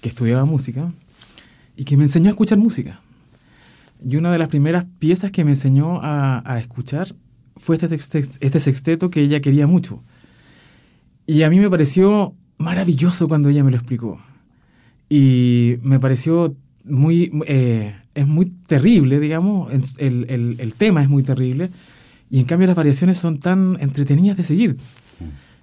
que 0.02 0.10
estudiaba 0.10 0.44
música 0.44 0.92
y 1.74 1.84
que 1.84 1.96
me 1.96 2.04
enseñó 2.04 2.26
a 2.26 2.30
escuchar 2.30 2.58
música. 2.58 3.00
Y 4.02 4.16
una 4.16 4.30
de 4.32 4.38
las 4.38 4.48
primeras 4.48 4.84
piezas 4.98 5.30
que 5.30 5.44
me 5.44 5.52
enseñó 5.52 6.00
a, 6.02 6.58
escuchar 6.58 7.14
fue 7.56 7.76
este, 7.76 7.96
este 8.40 8.60
sexteto 8.60 9.08
que 9.08 9.22
ella 9.22 9.40
quería 9.40 9.66
mucho. 9.66 10.02
Y 11.26 11.42
a 11.42 11.50
mí 11.50 11.58
me 11.58 11.70
pareció 11.70 12.34
maravilloso 12.60 13.26
cuando 13.26 13.48
ella 13.48 13.64
me 13.64 13.70
lo 13.70 13.78
explicó. 13.78 14.20
Y 15.08 15.76
me 15.82 15.98
pareció 15.98 16.54
muy, 16.84 17.32
eh, 17.46 17.96
es 18.14 18.26
muy 18.26 18.46
terrible, 18.66 19.18
digamos, 19.18 19.72
el, 19.98 20.26
el, 20.28 20.56
el, 20.58 20.74
tema 20.74 21.02
es 21.02 21.08
muy 21.08 21.22
terrible, 21.22 21.70
y 22.30 22.38
en 22.38 22.44
cambio 22.44 22.68
las 22.68 22.76
variaciones 22.76 23.18
son 23.18 23.38
tan 23.38 23.76
entretenidas 23.80 24.36
de 24.36 24.44
seguir. 24.44 24.76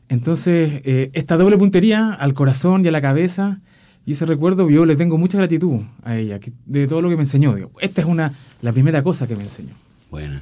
Entonces, 0.09 0.81
eh, 0.85 1.11
esta 1.13 1.37
doble 1.37 1.57
puntería 1.57 2.13
al 2.13 2.33
corazón 2.33 2.83
y 2.83 2.87
a 2.87 2.91
la 2.91 3.01
cabeza, 3.01 3.61
y 4.05 4.13
ese 4.13 4.25
recuerdo 4.25 4.69
yo 4.69 4.85
le 4.85 4.95
tengo 4.95 5.17
mucha 5.17 5.37
gratitud 5.37 5.81
a 6.03 6.17
ella, 6.17 6.39
de 6.65 6.87
todo 6.87 7.01
lo 7.01 7.09
que 7.09 7.15
me 7.15 7.23
enseñó. 7.23 7.55
esta 7.79 8.01
es 8.01 8.07
una, 8.07 8.33
la 8.61 8.71
primera 8.71 9.03
cosa 9.03 9.27
que 9.27 9.35
me 9.35 9.43
enseñó. 9.43 9.73
Bueno. 10.09 10.39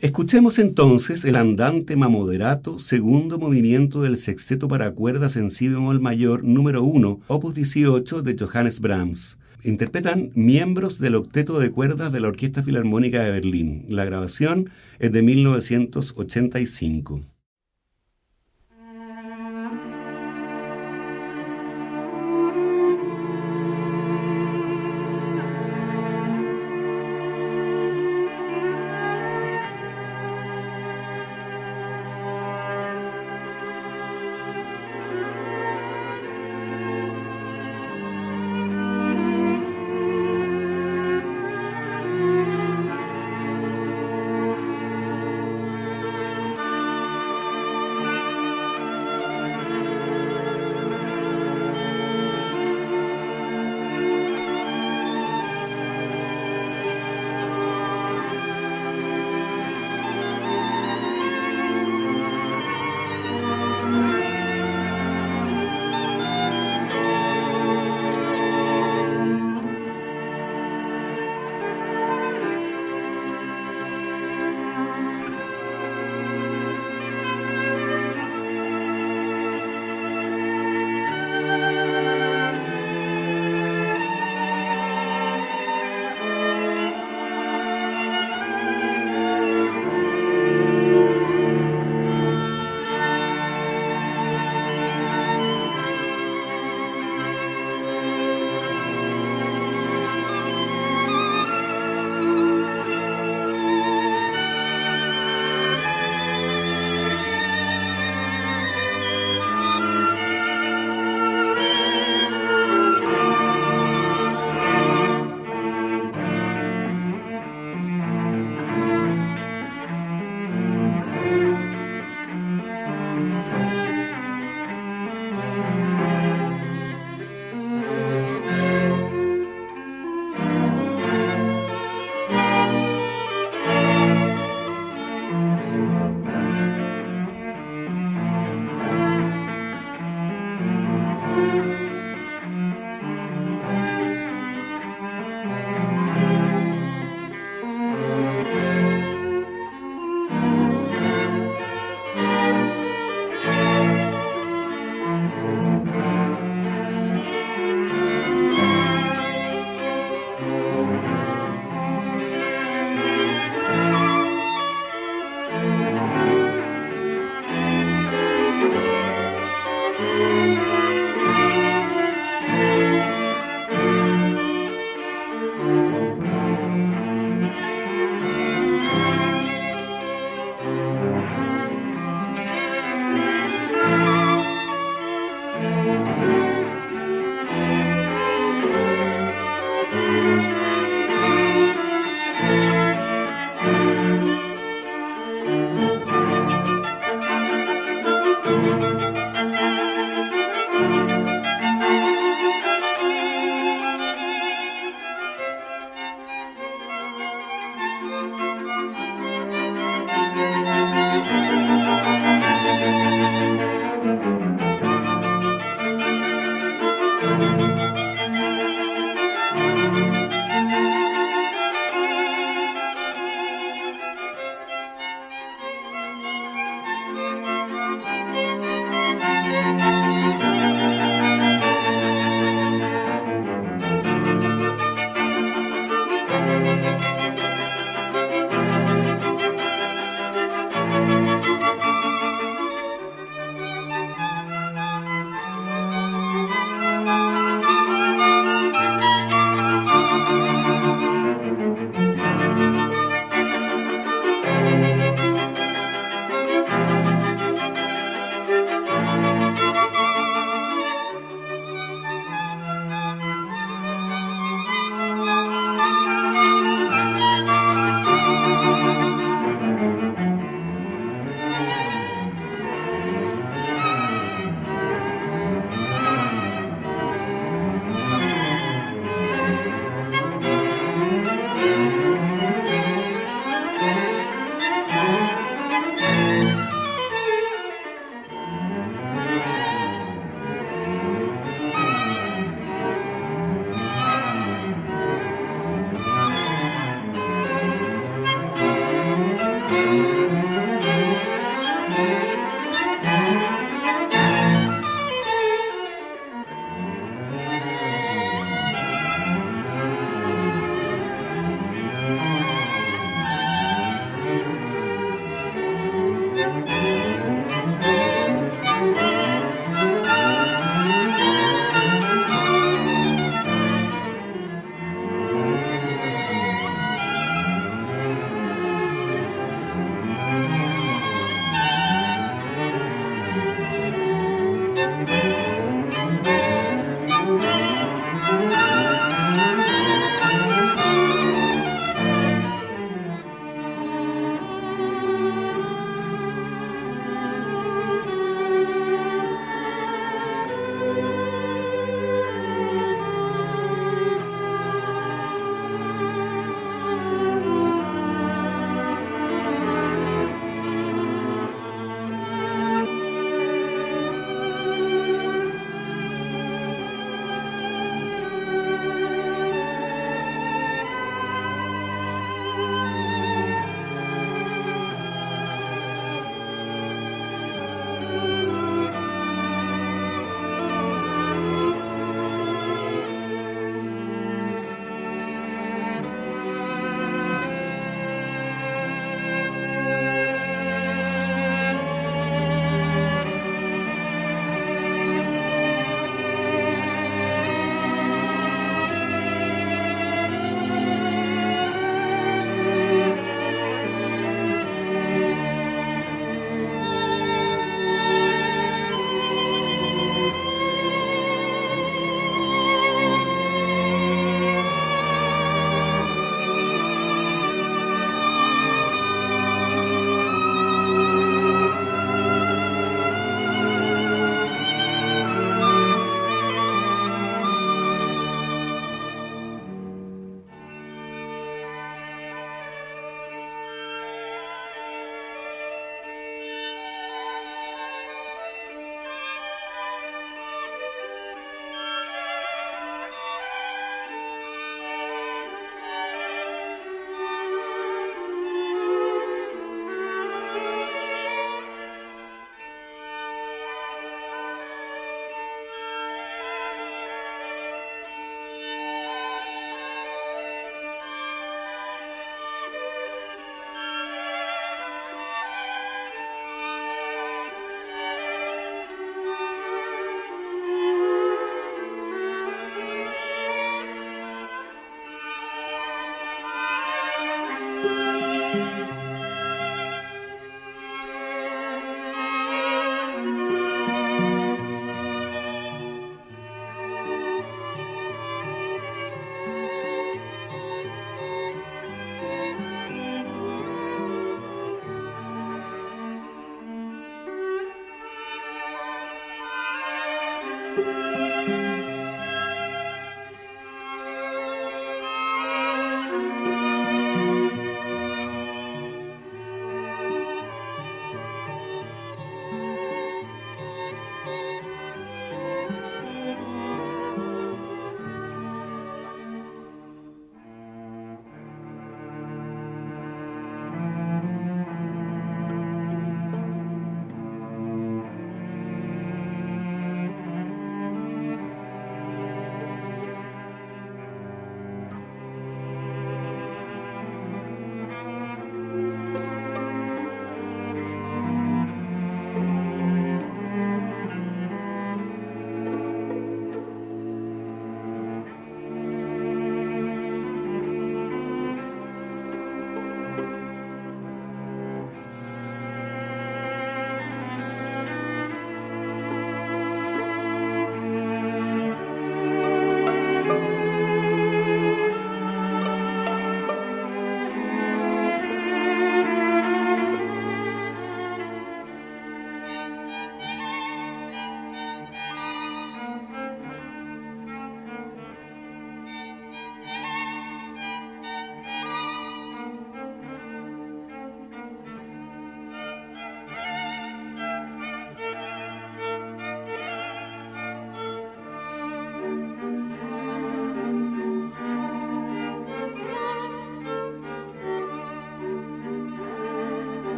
Escuchemos 0.00 0.58
entonces 0.58 1.24
el 1.24 1.36
andante 1.36 1.96
mamoderato, 1.96 2.78
segundo 2.78 3.38
movimiento 3.38 4.02
del 4.02 4.16
sexteto 4.16 4.68
para 4.68 4.90
cuerdas 4.90 5.36
en 5.36 5.50
si 5.50 5.68
bemol 5.68 6.00
mayor 6.00 6.44
número 6.44 6.82
1, 6.82 7.20
opus 7.26 7.54
18 7.54 8.22
de 8.22 8.36
Johannes 8.36 8.80
Brahms. 8.80 9.38
Interpretan 9.62 10.30
miembros 10.34 10.98
del 10.98 11.14
octeto 11.14 11.58
de 11.58 11.70
cuerdas 11.70 12.12
de 12.12 12.20
la 12.20 12.28
Orquesta 12.28 12.62
Filarmónica 12.62 13.22
de 13.22 13.30
Berlín. 13.30 13.86
La 13.88 14.04
grabación 14.04 14.68
es 14.98 15.12
de 15.12 15.22
1985. 15.22 17.22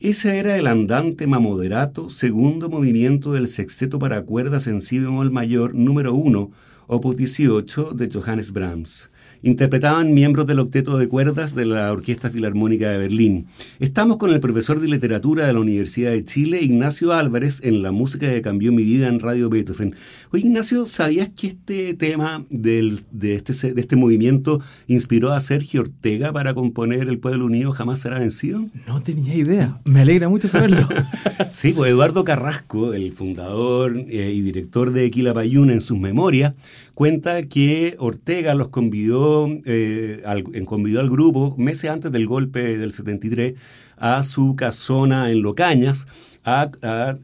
Ese 0.00 0.38
era 0.38 0.56
el 0.56 0.66
andante 0.66 1.26
mamoderato, 1.26 2.08
segundo 2.08 2.70
movimiento 2.70 3.32
del 3.32 3.48
sexteto 3.48 3.98
para 3.98 4.22
cuerdas 4.22 4.66
en 4.66 4.80
si 4.80 4.98
bemol 4.98 5.30
mayor 5.30 5.74
número 5.74 6.14
1, 6.14 6.50
opus 6.90 7.16
18 7.16 7.92
de 7.94 8.10
Johannes 8.12 8.52
Brahms 8.52 9.10
interpretaban 9.42 10.12
miembros 10.12 10.46
del 10.46 10.58
octeto 10.58 10.98
de 10.98 11.08
cuerdas 11.08 11.54
de 11.54 11.66
la 11.66 11.90
Orquesta 11.92 12.30
Filarmónica 12.30 12.90
de 12.90 12.98
Berlín. 12.98 13.46
Estamos 13.78 14.18
con 14.18 14.30
el 14.30 14.40
profesor 14.40 14.80
de 14.80 14.88
literatura 14.88 15.46
de 15.46 15.52
la 15.52 15.60
Universidad 15.60 16.10
de 16.10 16.24
Chile, 16.24 16.60
Ignacio 16.62 17.12
Álvarez, 17.12 17.60
en 17.62 17.82
la 17.82 17.92
música 17.92 18.30
que 18.30 18.42
cambió 18.42 18.72
mi 18.72 18.84
vida 18.84 19.08
en 19.08 19.20
Radio 19.20 19.48
Beethoven. 19.48 19.94
Oye, 20.32 20.46
Ignacio, 20.46 20.86
¿sabías 20.86 21.30
que 21.30 21.48
este 21.48 21.94
tema 21.94 22.44
del, 22.50 23.00
de, 23.10 23.36
este, 23.36 23.72
de 23.72 23.80
este 23.80 23.96
movimiento 23.96 24.60
inspiró 24.86 25.32
a 25.32 25.40
Sergio 25.40 25.82
Ortega 25.82 26.32
para 26.32 26.54
componer 26.54 27.08
El 27.08 27.18
Pueblo 27.18 27.46
Unido 27.46 27.72
Jamás 27.72 28.00
Será 28.00 28.18
Vencido? 28.18 28.64
No 28.86 29.00
tenía 29.02 29.34
idea. 29.34 29.80
Me 29.84 30.00
alegra 30.00 30.28
mucho 30.28 30.48
saberlo. 30.48 30.86
sí, 31.52 31.72
pues 31.72 31.90
Eduardo 31.90 32.24
Carrasco, 32.24 32.92
el 32.92 33.12
fundador 33.12 33.96
eh, 33.96 34.32
y 34.34 34.42
director 34.42 34.92
de 34.92 35.10
Quilapayún, 35.10 35.70
en 35.70 35.80
sus 35.80 35.98
memorias, 35.98 36.54
cuenta 36.94 37.42
que 37.42 37.96
Ortega 37.98 38.54
los 38.54 38.68
convidó, 38.68 39.48
eh, 39.64 40.22
al, 40.26 40.44
convidó 40.64 41.00
al 41.00 41.10
grupo 41.10 41.54
meses 41.58 41.90
antes 41.90 42.12
del 42.12 42.26
golpe 42.26 42.78
del 42.78 42.92
73 42.92 43.54
a 43.96 44.24
su 44.24 44.56
casona 44.56 45.30
en 45.30 45.42
Locañas 45.42 46.06
a, 46.44 46.70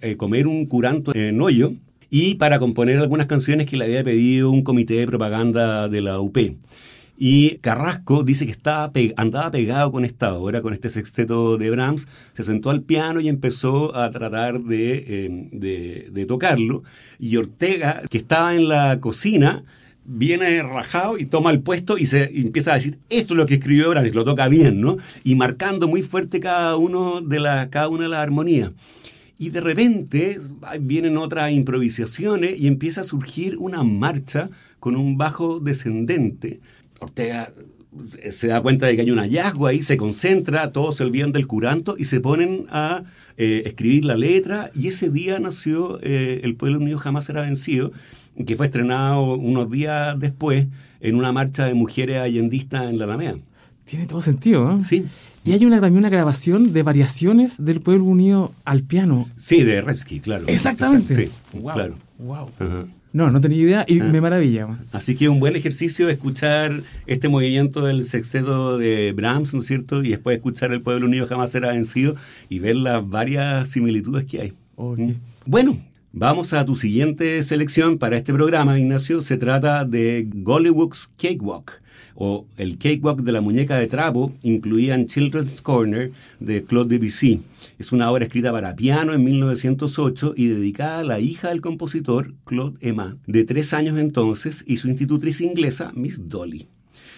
eh, 0.01 0.16
comer 0.16 0.47
un 0.47 0.66
curanto 0.66 1.14
en 1.14 1.40
hoyo 1.40 1.73
y 2.11 2.35
para 2.35 2.59
componer 2.59 2.99
algunas 2.99 3.27
canciones 3.27 3.66
que 3.66 3.77
le 3.77 3.85
había 3.85 4.05
pedido 4.05 4.51
un 4.51 4.62
comité 4.62 4.95
de 4.95 5.07
propaganda 5.07 5.88
de 5.88 6.01
la 6.03 6.21
UP. 6.21 6.37
Y 7.19 7.59
Carrasco 7.59 8.23
dice 8.25 8.45
que 8.45 8.53
estaba 8.53 8.93
andaba 9.17 9.51
pegado 9.51 9.91
con 9.91 10.05
esta 10.05 10.35
obra, 10.35 10.61
con 10.61 10.75
este 10.75 10.91
sexteto 10.91 11.57
de 11.57 11.71
Brahms, 11.71 12.07
se 12.35 12.43
sentó 12.43 12.71
al 12.71 12.83
piano 12.83 13.21
y 13.21 13.29
empezó 13.29 13.97
a 13.97 14.11
tratar 14.11 14.61
de, 14.61 15.25
em, 15.25 15.51
de, 15.51 16.27
tocarlo. 16.27 16.83
Y 17.19 17.37
Ortega, 17.37 18.03
que 18.11 18.19
estaba 18.19 18.55
en 18.55 18.69
la 18.69 19.01
cocina, 19.01 19.65
viene 20.05 20.63
rajado 20.63 21.19
y 21.19 21.25
toma 21.25 21.51
el 21.51 21.61
puesto 21.61 21.97
y 21.99 22.07
se 22.07 22.39
empieza 22.39 22.73
a 22.73 22.77
decir, 22.77 22.99
esto 23.09 23.35
es 23.35 23.39
lo 23.39 23.47
que 23.47 23.55
escribió 23.55 23.91
Brahms, 23.91 24.15
lo 24.15 24.25
toca 24.25 24.49
bien, 24.49 24.81
¿no? 24.81 24.97
Y 25.25 25.37
marcando 25.37 25.89
muy 25.89 26.03
fuerte 26.03 26.39
cada, 26.39 26.77
uno 26.77 27.23
de 27.23 27.41
la, 27.41 27.71
cada 27.71 27.89
una 27.89 28.05
de 28.05 28.11
las 28.11 28.21
armonías. 28.21 28.73
Y 29.39 29.51
de 29.51 29.61
repente 29.61 30.39
vienen 30.81 31.17
otras 31.19 31.51
improvisaciones 31.51 32.59
y 32.59 32.67
empieza 32.67 33.03
a 33.03 33.05
surgir 33.05 33.57
una 33.59 33.83
marcha 33.83 34.51
con 34.81 34.97
un 34.97 35.19
bajo 35.19 35.61
descendente 35.61 36.61
Ortega 37.01 37.53
eh, 38.23 38.33
se 38.33 38.49
da 38.49 38.61
cuenta 38.61 38.87
de 38.87 38.97
que 38.97 39.03
hay 39.03 39.11
un 39.11 39.19
hallazgo 39.19 39.67
ahí, 39.67 39.83
se 39.83 39.97
concentra, 39.97 40.73
todos 40.73 40.97
se 40.97 41.05
olvidan 41.05 41.33
del 41.33 41.47
curanto 41.47 41.97
y 41.99 42.05
se 42.05 42.21
ponen 42.21 42.67
a 42.71 43.05
eh, 43.37 43.63
escribir 43.67 44.05
la 44.05 44.17
letra 44.17 44.71
y 44.75 44.89
ese 44.89 45.11
día 45.11 45.39
nació 45.39 45.99
eh, 46.03 46.41
El 46.43 46.57
pueblo 46.57 46.79
unido 46.79 46.99
jamás 46.99 47.27
será 47.27 47.43
vencido, 47.43 47.93
que 48.47 48.57
fue 48.57 48.67
estrenado 48.67 49.37
unos 49.37 49.71
días 49.71 50.19
después 50.19 50.67
en 51.01 51.15
una 51.17 51.33
marcha 51.33 51.67
de 51.67 51.75
mujeres 51.75 52.19
allendistas 52.19 52.91
en 52.91 52.99
la 52.99 53.05
Alameda. 53.05 53.39
Tiene 53.85 54.07
todo 54.07 54.21
sentido, 54.21 54.65
¿no? 54.65 54.81
Sí. 54.81 55.07
Y 55.45 55.53
hay 55.53 55.65
una, 55.65 55.81
también 55.81 55.99
una 55.99 56.09
grabación 56.09 56.73
de 56.73 56.83
variaciones 56.83 57.65
del 57.65 57.81
pueblo 57.81 58.05
unido 58.05 58.53
al 58.65 58.83
piano. 58.83 59.29
Sí, 59.39 59.63
de 59.63 59.81
Revsky, 59.81 60.19
claro. 60.19 60.45
Exactamente. 60.49 61.27
Sí, 61.27 61.31
claro. 61.63 61.95
Wow. 62.19 62.51
No, 63.17 63.31
no 63.31 63.41
tenía 63.41 63.63
idea 63.63 63.85
y 63.89 63.99
ah. 64.01 64.05
me 64.05 64.21
maravilla. 64.21 64.69
Así 64.93 65.15
que 65.15 65.31
un 65.31 65.41
buen 65.41 65.57
ejercicio 65.57 66.11
escuchar 66.11 66.83
este 67.07 67.31
movimiento 67.31 67.87
del 67.87 68.05
sexteto 68.05 68.77
de 68.77 69.13
Brahms, 69.13 69.55
¿no 69.55 69.61
es 69.61 69.67
cierto? 69.67 70.03
Y 70.05 70.11
después 70.11 70.37
escuchar 70.37 70.75
El 70.75 70.83
Pueblo 70.83 71.07
Unido 71.07 71.27
jamás 71.27 71.51
será 71.51 71.71
vencido 71.71 72.15
y 72.51 72.59
ver 72.59 72.77
las 72.77 73.09
varias 73.09 73.71
similitudes 73.71 74.27
que 74.27 74.43
hay. 74.43 74.53
¿Mm? 74.77 75.13
Bueno, 75.47 75.79
vamos 76.13 76.53
a 76.53 76.67
tu 76.67 76.77
siguiente 76.77 77.43
selección 77.43 77.97
para 77.97 78.19
este 78.19 78.35
programa, 78.35 78.79
Ignacio. 78.79 79.23
Se 79.23 79.39
trata 79.39 79.87
de 79.87 80.29
Gollywog's 80.35 81.09
Cakewalk 81.17 81.81
o 82.17 82.47
El 82.59 82.77
Cakewalk 82.77 83.23
de 83.23 83.33
la 83.33 83.41
muñeca 83.41 83.79
de 83.79 83.87
trapo, 83.87 84.35
incluían 84.43 85.07
Children's 85.07 85.63
Corner 85.63 86.13
de 86.39 86.65
Claude 86.65 86.99
Debussy. 86.99 87.41
Es 87.79 87.93
una 87.93 88.11
obra 88.11 88.25
escrita 88.25 88.53
para 88.53 88.75
piano 88.75 89.12
en 89.12 89.23
1908 89.23 90.33
y 90.35 90.47
dedicada 90.47 91.01
a 91.01 91.05
la 91.05 91.21
hija 91.21 91.51
del 91.51 91.61
compositor, 91.61 92.33
Claude 92.45 92.79
Emma, 92.81 93.19
de 93.27 93.45
tres 93.45 93.75
años 93.75 93.99
entonces, 93.99 94.65
y 94.67 94.79
su 94.79 94.89
institutriz 94.89 95.43
inglesa, 95.43 95.93
Miss 95.95 96.27
Dolly. 96.27 96.69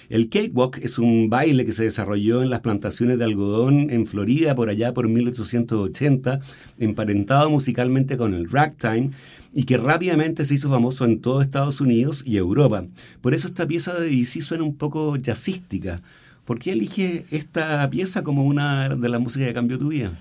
El 0.08 0.28
cakewalk 0.28 0.78
es 0.78 0.98
un 0.98 1.30
baile 1.30 1.64
que 1.64 1.72
se 1.72 1.84
desarrolló 1.84 2.42
en 2.42 2.50
las 2.50 2.60
plantaciones 2.60 3.18
de 3.18 3.24
algodón 3.24 3.90
en 3.90 4.06
Florida 4.06 4.56
por 4.56 4.68
allá 4.68 4.92
por 4.94 5.06
1880, 5.06 6.40
emparentado 6.78 7.50
musicalmente 7.50 8.16
con 8.16 8.34
el 8.34 8.50
ragtime 8.50 9.10
y 9.54 9.62
que 9.62 9.76
rápidamente 9.76 10.44
se 10.44 10.54
hizo 10.54 10.70
famoso 10.70 11.04
en 11.04 11.20
todo 11.20 11.40
Estados 11.40 11.80
Unidos 11.80 12.24
y 12.26 12.36
Europa. 12.36 12.84
Por 13.20 13.32
eso 13.32 13.46
esta 13.46 13.68
pieza 13.68 13.94
de 13.94 14.08
Debussy 14.08 14.42
suena 14.42 14.64
un 14.64 14.76
poco 14.76 15.14
jazzística. 15.16 16.02
¿Por 16.44 16.58
qué 16.58 16.72
elige 16.72 17.26
esta 17.30 17.88
pieza 17.90 18.24
como 18.24 18.44
una 18.44 18.88
de 18.88 19.08
las 19.08 19.20
músicas 19.20 19.46
que 19.46 19.54
cambió 19.54 19.78
tu 19.78 19.88
vida? 19.88 20.18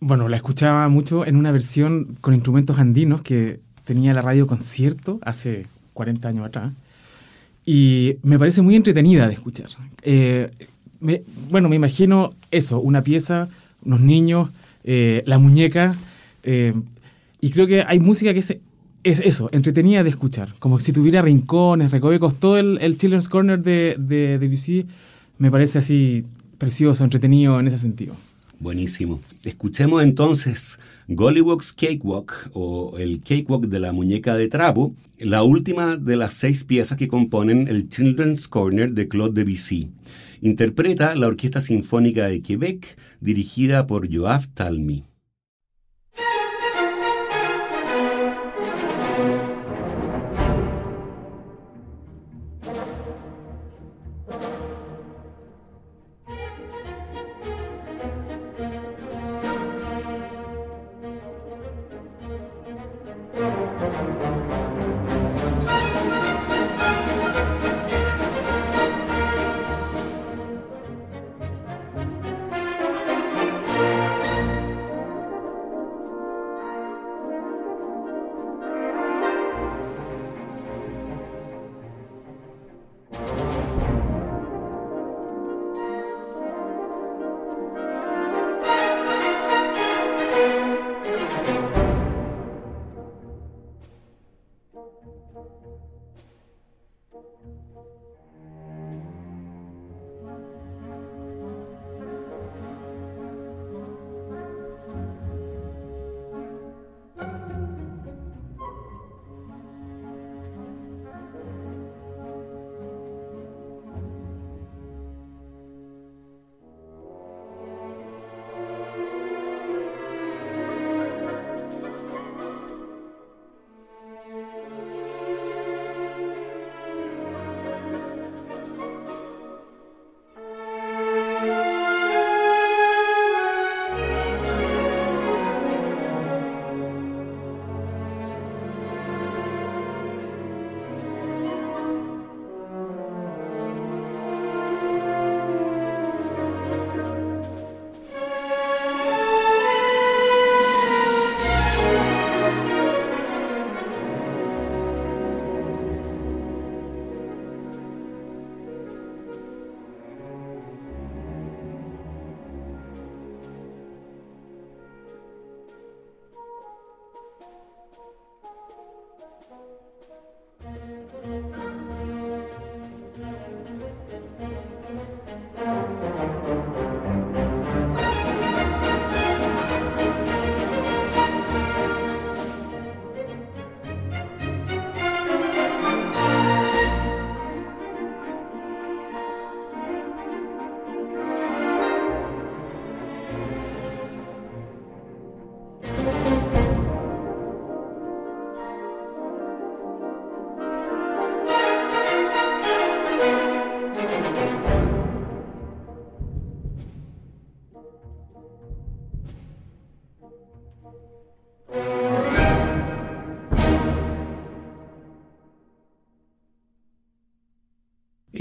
Bueno, 0.00 0.28
la 0.28 0.36
escuchaba 0.36 0.88
mucho 0.88 1.26
en 1.26 1.36
una 1.36 1.52
versión 1.52 2.16
con 2.22 2.32
instrumentos 2.32 2.78
andinos 2.78 3.20
que 3.20 3.60
tenía 3.84 4.14
la 4.14 4.22
radio 4.22 4.46
concierto 4.46 5.18
hace 5.22 5.66
40 5.92 6.26
años 6.26 6.46
atrás. 6.46 6.72
Y 7.66 8.16
me 8.22 8.38
parece 8.38 8.62
muy 8.62 8.76
entretenida 8.76 9.28
de 9.28 9.34
escuchar. 9.34 9.68
Eh, 10.02 10.50
bueno, 11.50 11.68
me 11.68 11.76
imagino 11.76 12.32
eso, 12.50 12.80
una 12.80 13.02
pieza, 13.02 13.48
unos 13.84 14.00
niños, 14.00 14.48
eh, 14.84 15.22
la 15.26 15.38
muñeca. 15.38 15.94
Eh, 16.44 16.72
y 17.42 17.50
creo 17.50 17.66
que 17.66 17.82
hay 17.82 18.00
música 18.00 18.32
que 18.32 18.38
es, 18.38 18.56
es, 19.04 19.20
eso, 19.20 19.50
entretenida 19.52 20.02
de 20.02 20.08
escuchar. 20.08 20.54
Como 20.58 20.80
si 20.80 20.92
tuviera 20.92 21.20
rincones, 21.20 21.90
recovecos. 21.90 22.36
Todo 22.36 22.56
el, 22.56 22.78
el 22.80 22.96
Children's 22.96 23.28
Corner 23.28 23.62
de, 23.62 23.96
de, 23.98 24.38
de 24.38 24.86
me 25.36 25.50
parece 25.50 25.78
así 25.78 26.24
precioso, 26.56 27.04
entretenido 27.04 27.60
en 27.60 27.66
ese 27.66 27.76
sentido. 27.76 28.14
Buenísimo. 28.60 29.22
Escuchemos 29.42 30.02
entonces 30.02 30.78
Gollywog's 31.08 31.72
Cakewalk 31.72 32.50
o 32.52 32.98
el 32.98 33.22
Cakewalk 33.22 33.68
de 33.68 33.80
la 33.80 33.92
muñeca 33.92 34.36
de 34.36 34.48
trapo, 34.48 34.94
la 35.18 35.42
última 35.42 35.96
de 35.96 36.16
las 36.16 36.34
seis 36.34 36.62
piezas 36.64 36.98
que 36.98 37.08
componen 37.08 37.68
el 37.68 37.88
Children's 37.88 38.46
Corner 38.48 38.92
de 38.92 39.08
Claude 39.08 39.42
Debussy. 39.42 39.88
Interpreta 40.42 41.14
la 41.14 41.28
Orquesta 41.28 41.62
Sinfónica 41.62 42.28
de 42.28 42.42
Quebec 42.42 42.98
dirigida 43.22 43.86
por 43.86 44.14
Joab 44.14 44.46
Talmy. 44.52 45.04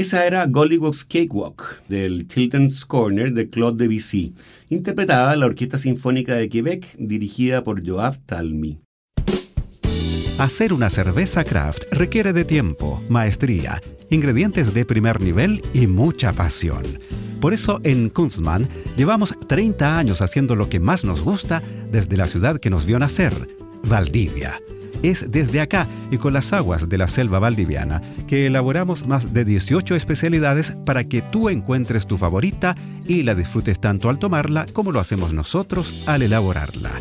Esa 0.09 0.25
era 0.25 0.47
Gollywog's 0.47 1.05
Cakewalk 1.05 1.83
del 1.87 2.27
Children's 2.27 2.83
Corner 2.83 3.31
de 3.31 3.47
Claude 3.47 3.85
Debussy, 3.85 4.33
interpretada 4.69 5.35
la 5.35 5.45
Orquesta 5.45 5.77
Sinfónica 5.77 6.33
de 6.33 6.49
Quebec 6.49 6.95
dirigida 6.97 7.63
por 7.63 7.87
Joab 7.87 8.17
Talmy. 8.25 8.79
Hacer 10.39 10.73
una 10.73 10.89
cerveza 10.89 11.43
craft 11.43 11.83
requiere 11.91 12.33
de 12.33 12.43
tiempo, 12.43 13.03
maestría, 13.07 13.83
ingredientes 14.09 14.73
de 14.73 14.83
primer 14.83 15.21
nivel 15.21 15.61
y 15.75 15.85
mucha 15.85 16.33
pasión. 16.33 16.81
Por 17.39 17.53
eso 17.53 17.79
en 17.83 18.09
Kunstmann 18.09 18.67
llevamos 18.97 19.35
30 19.47 19.99
años 19.99 20.23
haciendo 20.23 20.55
lo 20.55 20.69
que 20.69 20.79
más 20.79 21.05
nos 21.05 21.21
gusta 21.21 21.61
desde 21.91 22.17
la 22.17 22.25
ciudad 22.25 22.59
que 22.59 22.71
nos 22.71 22.87
vio 22.87 22.97
nacer, 22.97 23.47
Valdivia. 23.83 24.59
Es 25.01 25.31
desde 25.31 25.61
acá 25.61 25.87
y 26.11 26.17
con 26.17 26.33
las 26.33 26.51
aguas 26.51 26.89
de 26.89 26.97
la 26.97 27.07
selva 27.07 27.39
valdiviana 27.39 28.01
que 28.27 28.45
elaboramos 28.45 29.07
más 29.07 29.33
de 29.33 29.45
18 29.45 29.95
especialidades 29.95 30.71
para 30.85 31.05
que 31.05 31.21
tú 31.21 31.49
encuentres 31.49 32.05
tu 32.05 32.17
favorita 32.17 32.75
y 33.07 33.23
la 33.23 33.35
disfrutes 33.35 33.79
tanto 33.79 34.09
al 34.09 34.19
tomarla 34.19 34.65
como 34.73 34.91
lo 34.91 34.99
hacemos 34.99 35.33
nosotros 35.33 36.03
al 36.05 36.21
elaborarla. 36.21 36.91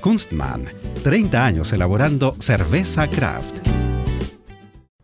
Kunstmann, 0.00 0.66
30 1.02 1.44
años 1.44 1.72
elaborando 1.72 2.36
cerveza 2.38 3.08
craft. 3.08 3.68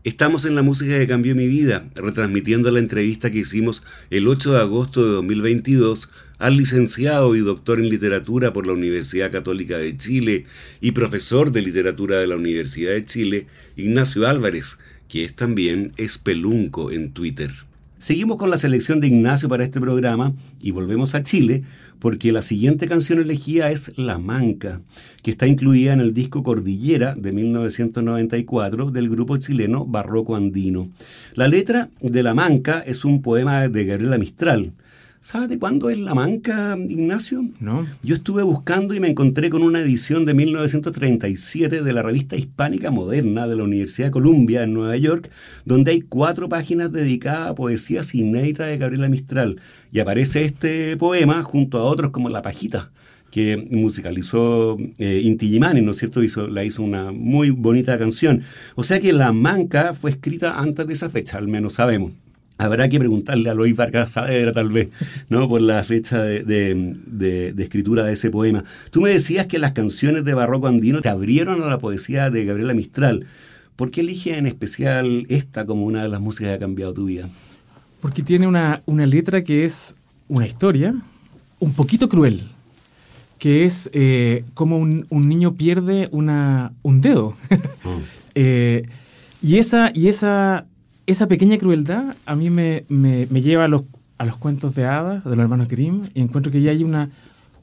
Estamos 0.05 0.45
en 0.45 0.55
la 0.55 0.63
música 0.63 0.99
que 0.99 1.07
cambió 1.07 1.35
mi 1.35 1.49
vida, 1.49 1.89
retransmitiendo 1.95 2.71
la 2.71 2.79
entrevista 2.79 3.31
que 3.31 3.39
hicimos 3.39 3.85
el 4.11 4.29
8 4.29 4.53
de 4.53 4.61
agosto 4.61 5.03
de 5.03 5.13
2022 5.13 6.11
al 6.45 6.59
licenciado 6.59 7.35
y 7.37 7.41
doctor 7.41 7.79
en 7.79 7.89
literatura 7.89 8.53
por 8.53 8.67
la 8.67 8.75
Universidad 8.75 9.33
Católica 9.33 9.79
de 9.79 9.97
Chile 9.97 10.45
y 10.83 10.93
profesor 10.93 11.53
de 11.53 11.63
literatura 11.63 12.19
de 12.19 12.27
la 12.27 12.37
Universidad 12.37 12.93
de 12.93 13.07
Chile, 13.07 13.47
Ignacio 13.79 14.29
Álvarez, 14.29 14.77
que 15.09 15.25
es 15.25 15.35
también 15.35 15.93
espelunco 15.97 16.91
en 16.91 17.13
Twitter. 17.13 17.51
Seguimos 17.97 18.37
con 18.37 18.51
la 18.51 18.59
selección 18.59 19.01
de 19.01 19.07
Ignacio 19.07 19.49
para 19.49 19.65
este 19.65 19.81
programa 19.81 20.35
y 20.61 20.73
volvemos 20.73 21.15
a 21.15 21.23
Chile 21.23 21.63
porque 21.99 22.31
la 22.31 22.43
siguiente 22.43 22.87
canción 22.87 23.21
elegida 23.21 23.71
es 23.71 23.93
La 23.97 24.19
Manca, 24.19 24.83
que 25.23 25.31
está 25.31 25.47
incluida 25.47 25.95
en 25.95 26.01
el 26.01 26.13
disco 26.13 26.43
Cordillera 26.43 27.15
de 27.15 27.33
1994 27.33 28.91
del 28.91 29.09
grupo 29.09 29.39
chileno 29.39 29.87
Barroco 29.87 30.37
Andino. 30.37 30.91
La 31.33 31.49
letra 31.49 31.89
de 32.03 32.23
La 32.23 32.35
Manca 32.35 32.81
es 32.81 33.07
un 33.07 33.23
poema 33.23 33.67
de 33.71 33.85
Gabriela 33.87 34.19
Mistral, 34.19 34.75
¿Sabes 35.25 35.49
de 35.49 35.59
cuándo 35.59 35.89
es 35.89 35.97
La 35.97 36.15
Manca, 36.15 36.77
Ignacio? 36.77 37.47
No. 37.59 37.87
Yo 38.03 38.15
estuve 38.15 38.43
buscando 38.43 38.93
y 38.93 39.01
me 39.01 39.09
encontré 39.09 39.49
con 39.49 39.63
una 39.63 39.81
edición 39.81 40.27
de 40.27 40.35
1937 40.35 41.83
de 41.83 41.93
la 41.95 42.03
revista 42.03 42.37
hispánica 42.37 42.91
moderna 42.91 43.47
de 43.47 43.57
la 43.57 43.65
Universidad 43.65 44.09
de 44.09 44.11
Columbia 44.11 44.65
en 44.65 44.75
Nueva 44.75 44.99
York, 44.99 45.31
donde 45.65 45.93
hay 45.93 46.03
cuatro 46.03 46.51
páginas 46.51 46.93
dedicadas 46.93 47.49
a 47.49 47.55
poesías 47.55 48.15
inéditas 48.15 48.69
de 48.69 48.77
Gabriela 48.77 49.09
Mistral. 49.09 49.63
Y 49.91 50.01
aparece 50.01 50.45
este 50.45 50.95
poema 50.99 51.43
junto 51.43 51.79
a 51.79 51.85
otros 51.85 52.11
como 52.11 52.29
La 52.29 52.43
Pajita 52.43 52.91
que 53.31 53.57
musicalizó 53.71 54.77
eh, 54.99 55.23
Inti 55.25 55.49
Gimani, 55.49 55.81
¿no 55.81 55.93
es 55.93 55.99
cierto? 55.99 56.23
Hizo, 56.23 56.49
la 56.49 56.65
hizo 56.65 56.83
una 56.83 57.13
muy 57.13 57.49
bonita 57.49 57.99
canción. 57.99 58.43
O 58.75 58.85
sea 58.85 59.01
que 59.01 59.15
La 59.15 59.33
Manca 59.33 59.95
fue 59.95 60.11
escrita 60.11 60.61
antes 60.61 60.87
de 60.87 60.93
esa 60.93 61.09
fecha, 61.09 61.39
al 61.39 61.49
menos 61.49 61.75
sabemos. 61.75 62.13
Habrá 62.57 62.89
que 62.89 63.01
preguntarle 63.01 63.51
a 63.51 63.55
Luis 63.55 63.75
Vargas 63.75 64.13
Saavedra, 64.13 64.53
tal 64.53 64.69
vez, 64.69 64.89
¿no? 65.29 65.49
Por 65.49 65.61
la 65.61 65.83
fecha 65.83 66.23
de, 66.23 67.55
escritura 67.59 68.05
de 68.05 68.13
ese 68.13 68.31
poema. 68.31 68.63
Tú 68.91 69.01
me 69.01 69.11
decías 69.11 69.47
que 69.47 69.59
las 69.59 69.73
canciones 69.73 70.25
de 70.25 70.35
Barroco 70.35 70.69
Andino 70.69 71.01
te 71.01 71.09
abrieron 71.09 71.63
a 71.63 71.67
la 71.67 71.79
poesía 71.79 72.31
de 72.31 72.45
Gabriela 72.45 72.73
Mistral. 72.73 73.27
¿Por 73.75 73.91
qué 73.91 74.03
eliges 74.03 74.39
en 74.39 74.47
especial 74.47 75.27
esta 75.29 75.67
como 75.67 75.85
una 75.85 76.05
de 76.05 76.09
las 76.09 76.21
músicas 76.21 76.51
que 76.51 76.55
ha 76.55 76.59
cambiado 76.61 76.95
tu 76.95 77.07
vida? 77.07 77.29
Porque 78.01 78.23
tiene 78.23 78.47
una, 78.47 78.83
letra 78.87 79.43
que 79.43 79.65
es 79.65 79.97
una 80.29 80.47
historia 80.47 80.95
un 81.59 81.73
poquito 81.73 82.09
cruel, 82.09 82.43
que 83.39 83.65
es 83.65 83.91
eh, 83.93 84.45
como 84.55 84.79
un, 84.79 85.07
niño 85.11 85.55
pierde 85.55 86.09
una, 86.13 86.73
un 86.83 87.01
dedo. 87.01 87.35
Oh. 87.85 88.01
Eh, 88.37 88.89
y 89.41 89.59
esa, 89.59 89.93
y 89.95 90.09
esa 90.09 90.67
esa 91.07 91.29
pequeña 91.29 91.59
crueldad 91.59 92.17
a 92.27 92.37
mí 92.37 92.51
me, 92.51 92.85
lleva 93.29 93.65
a 93.65 93.69
los, 93.69 93.85
a 94.19 94.25
los 94.25 94.37
cuentos 94.37 94.75
de 94.75 94.87
hadas 94.87 95.25
de 95.25 95.31
los 95.31 95.41
hermanos 95.41 95.69
Grimm 95.69 96.09
y 96.15 96.21
encuentro 96.21 96.51
que 96.51 96.63
ya 96.63 96.71
hay 96.71 96.85
una 96.85 97.11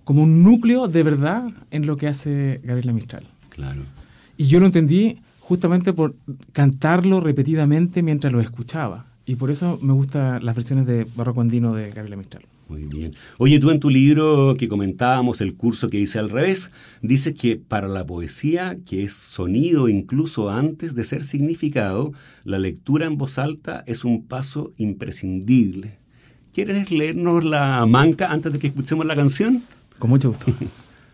como 0.04 0.24
un 0.24 0.44
núcleo 0.44 0.88
de 0.88 1.04
verdad 1.04 1.50
en 1.70 1.86
lo 1.86 1.98
que 1.98 2.08
hace 2.08 2.60
Gabriela 2.64 2.94
Mistral. 2.94 3.24
Claro. 3.50 3.82
Y 4.38 4.46
yo 4.46 4.60
lo 4.60 4.66
entendí 4.66 5.20
justamente 5.40 5.94
por 5.94 6.16
cantarlo 6.54 7.20
repetidamente 7.20 8.02
mientras 8.02 8.34
lo 8.34 8.42
escuchaba. 8.42 9.06
Y 9.26 9.36
por 9.36 9.52
eso 9.52 9.80
me 9.82 9.94
gustan 9.94 10.44
las 10.44 10.56
versiones 10.56 10.86
de 10.88 11.06
Barroco 11.16 11.42
Andino 11.42 11.74
de 11.74 11.92
Gabriela 11.92 12.18
Mistral. 12.18 12.44
Muy 12.72 12.86
bien. 12.86 13.14
Oye, 13.38 13.60
tú 13.60 13.70
en 13.70 13.82
tu 13.82 13.90
libro 13.90 14.56
que 14.58 14.70
comentábamos, 14.70 15.42
el 15.42 15.56
curso 15.56 15.90
que 15.90 15.98
dice 15.98 16.20
al 16.20 16.30
revés, 16.30 16.72
dices 17.02 17.34
que 17.34 17.58
para 17.58 17.90
la 17.90 18.06
poesía, 18.06 18.78
que 18.86 19.04
es 19.04 19.14
sonido 19.14 19.90
incluso 19.90 20.50
antes 20.50 20.96
de 20.96 21.04
ser 21.04 21.26
significado, 21.26 22.14
la 22.46 22.60
lectura 22.60 23.08
en 23.08 23.18
voz 23.18 23.40
alta 23.40 23.84
es 23.88 24.06
un 24.06 24.26
paso 24.26 24.72
imprescindible. 24.78 26.00
¿Quieres 26.54 26.92
leernos 26.92 27.44
la 27.44 27.86
manca 27.86 28.32
antes 28.32 28.54
de 28.54 28.60
que 28.60 28.68
escuchemos 28.68 29.06
la 29.06 29.18
canción? 29.18 29.62
Con 30.00 30.12
mucho 30.12 30.30
gusto. 30.30 30.46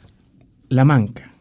la 0.69 0.85
manca. 0.85 1.33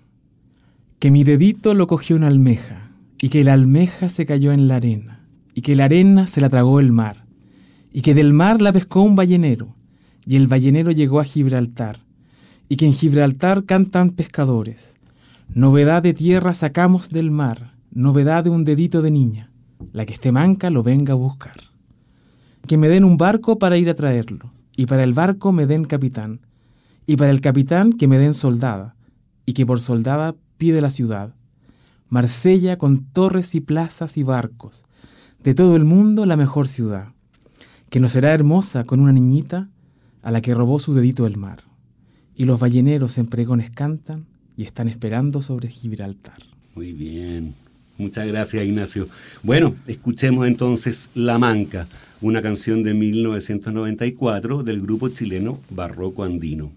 Que 0.98 1.11
mi 1.11 1.24
dedito 1.24 1.74
lo 1.74 1.87
cogió 1.88 2.16
una 2.16 2.29
almeja, 2.29 2.90
y 3.20 3.29
que 3.29 3.44
la 3.44 3.52
almeja 3.52 4.09
se 4.09 4.24
cayó 4.24 4.52
en 4.52 4.66
la 4.66 4.76
arena, 4.76 5.26
y 5.52 5.61
que 5.61 5.76
la 5.76 5.85
arena 5.85 6.26
se 6.26 6.40
la 6.40 6.48
tragó 6.48 6.81
el 6.81 6.90
mar, 6.90 7.26
y 7.92 8.00
que 8.00 8.14
del 8.14 8.33
mar 8.33 8.62
la 8.62 8.72
pescó 8.72 9.02
un 9.02 9.14
ballenero, 9.14 9.76
y 10.27 10.37
el 10.37 10.49
ballenero 10.49 10.91
llegó 10.91 11.21
a 11.21 11.25
Gibraltar, 11.25 12.01
y 12.69 12.77
que 12.77 12.87
en 12.87 12.93
Gibraltar 12.93 13.65
cantan 13.65 14.11
pescadores. 14.11 14.95
Novedad 15.55 16.03
de 16.03 16.12
tierra 16.12 16.53
sacamos 16.53 17.11
del 17.11 17.31
mar, 17.31 17.75
novedad 17.92 18.42
de 18.42 18.50
un 18.50 18.65
dedito 18.65 19.03
de 19.03 19.13
niña, 19.13 19.53
la 19.92 20.05
que 20.05 20.15
esté 20.15 20.33
manca 20.33 20.69
lo 20.69 20.83
venga 20.83 21.13
a 21.13 21.17
buscar. 21.17 21.57
Que 22.67 22.77
me 22.77 22.88
den 22.88 23.05
un 23.05 23.17
barco 23.17 23.59
para 23.61 23.79
ir 23.79 23.88
a 23.88 23.94
traerlo, 23.94 24.50
y 24.77 24.87
para 24.87 25.05
el 25.05 25.13
barco 25.13 25.53
me 25.53 25.67
den 25.67 25.85
capitán, 25.85 26.40
y 27.07 27.17
para 27.17 27.31
el 27.31 27.40
capitán 27.40 27.92
que 27.92 28.09
me 28.09 28.19
den 28.19 28.35
soldada, 28.35 28.96
y 29.46 29.53
que 29.53 29.65
por 29.65 29.81
soldada 29.81 30.35
pide 30.59 30.81
la 30.81 30.90
ciudad. 30.90 31.35
Marsella 32.09 32.77
con 32.79 33.05
torres 33.05 33.55
y 33.55 33.61
plazas 33.61 34.17
y 34.17 34.25
barcos, 34.25 34.85
de 35.44 35.55
todo 35.55 35.77
el 35.77 35.85
mundo 35.85 36.27
la 36.27 36.37
mejor 36.37 36.67
ciudad, 36.67 37.13
que 37.90 38.00
no 38.00 38.09
será 38.09 38.35
hermosa 38.35 38.83
con 38.83 38.98
una 38.98 39.13
niñita 39.13 39.69
a 40.27 40.33
la 40.33 40.40
que 40.42 40.54
robó 40.54 40.81
su 40.81 40.92
dedito 40.92 41.24
el 41.24 41.37
mar. 41.37 41.62
Y 42.35 42.46
los 42.46 42.58
balleneros 42.58 43.16
en 43.16 43.27
pregones 43.27 43.70
cantan 43.70 44.27
y 44.56 44.64
están 44.64 44.88
esperando 44.88 45.40
sobre 45.40 45.68
Gibraltar. 45.68 46.42
Muy 46.74 46.92
bien. 46.92 47.54
Muchas 47.96 48.27
gracias, 48.27 48.66
Ignacio. 48.66 49.06
Bueno, 49.44 49.77
escuchemos 49.87 50.48
entonces 50.48 51.10
La 51.14 51.38
Manca, 51.38 51.87
una 52.20 52.42
canción 52.42 52.83
de 52.83 52.92
1994 52.94 54.64
del 54.64 54.81
grupo 54.81 55.08
chileno 55.10 55.60
Barroco 55.70 56.24
Andino. 56.24 56.72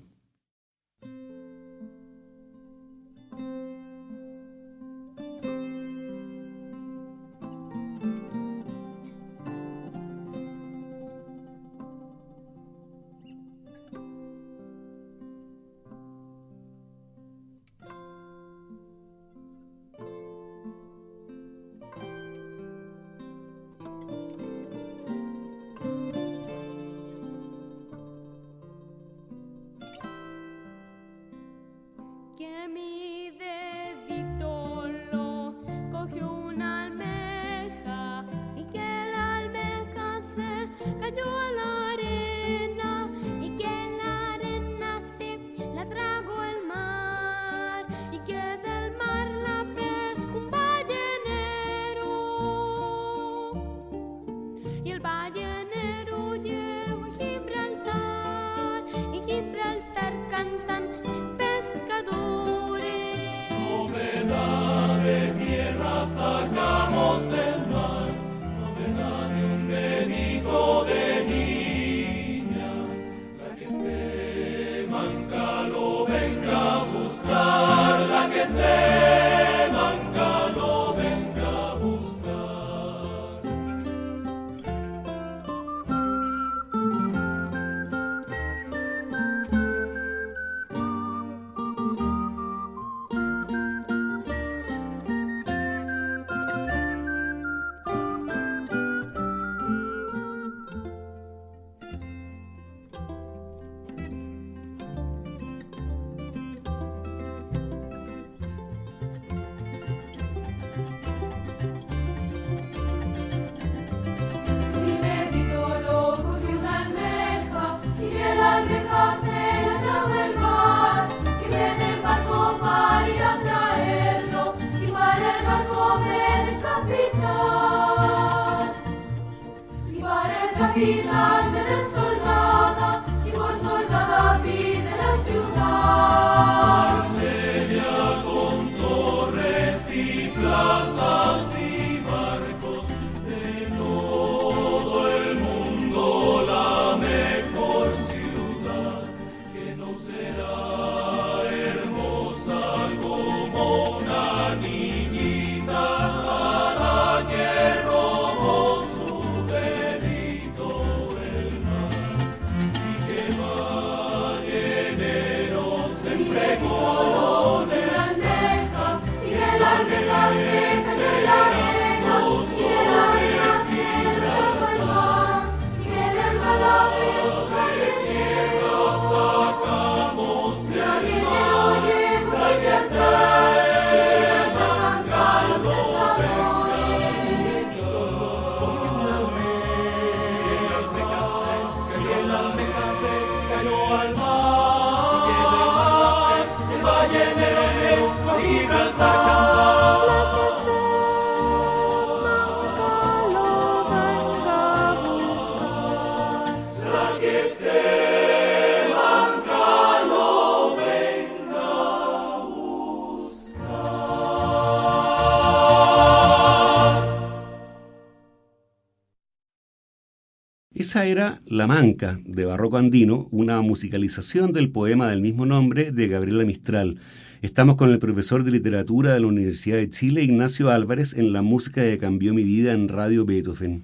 Era 221.05 221.41
La 221.45 221.65
Manca, 221.65 222.19
de 222.25 222.45
Barroco 222.45 222.77
Andino, 222.77 223.29
una 223.31 223.61
musicalización 223.61 224.51
del 224.51 224.69
poema 224.69 225.09
del 225.09 225.21
mismo 225.21 225.45
nombre 225.45 225.91
de 225.91 226.07
Gabriela 226.07 226.43
Mistral. 226.43 226.97
Estamos 227.41 227.75
con 227.75 227.91
el 227.91 227.99
profesor 227.99 228.43
de 228.43 228.51
literatura 228.51 229.13
de 229.13 229.21
la 229.21 229.27
Universidad 229.27 229.77
de 229.77 229.89
Chile, 229.89 230.23
Ignacio 230.23 230.69
Álvarez, 230.69 231.13
en 231.13 231.31
la 231.31 231.41
música 231.41 231.81
que 231.81 231.97
cambió 231.97 232.33
mi 232.33 232.43
vida 232.43 232.73
en 232.73 232.89
Radio 232.89 233.23
Beethoven. 233.23 233.83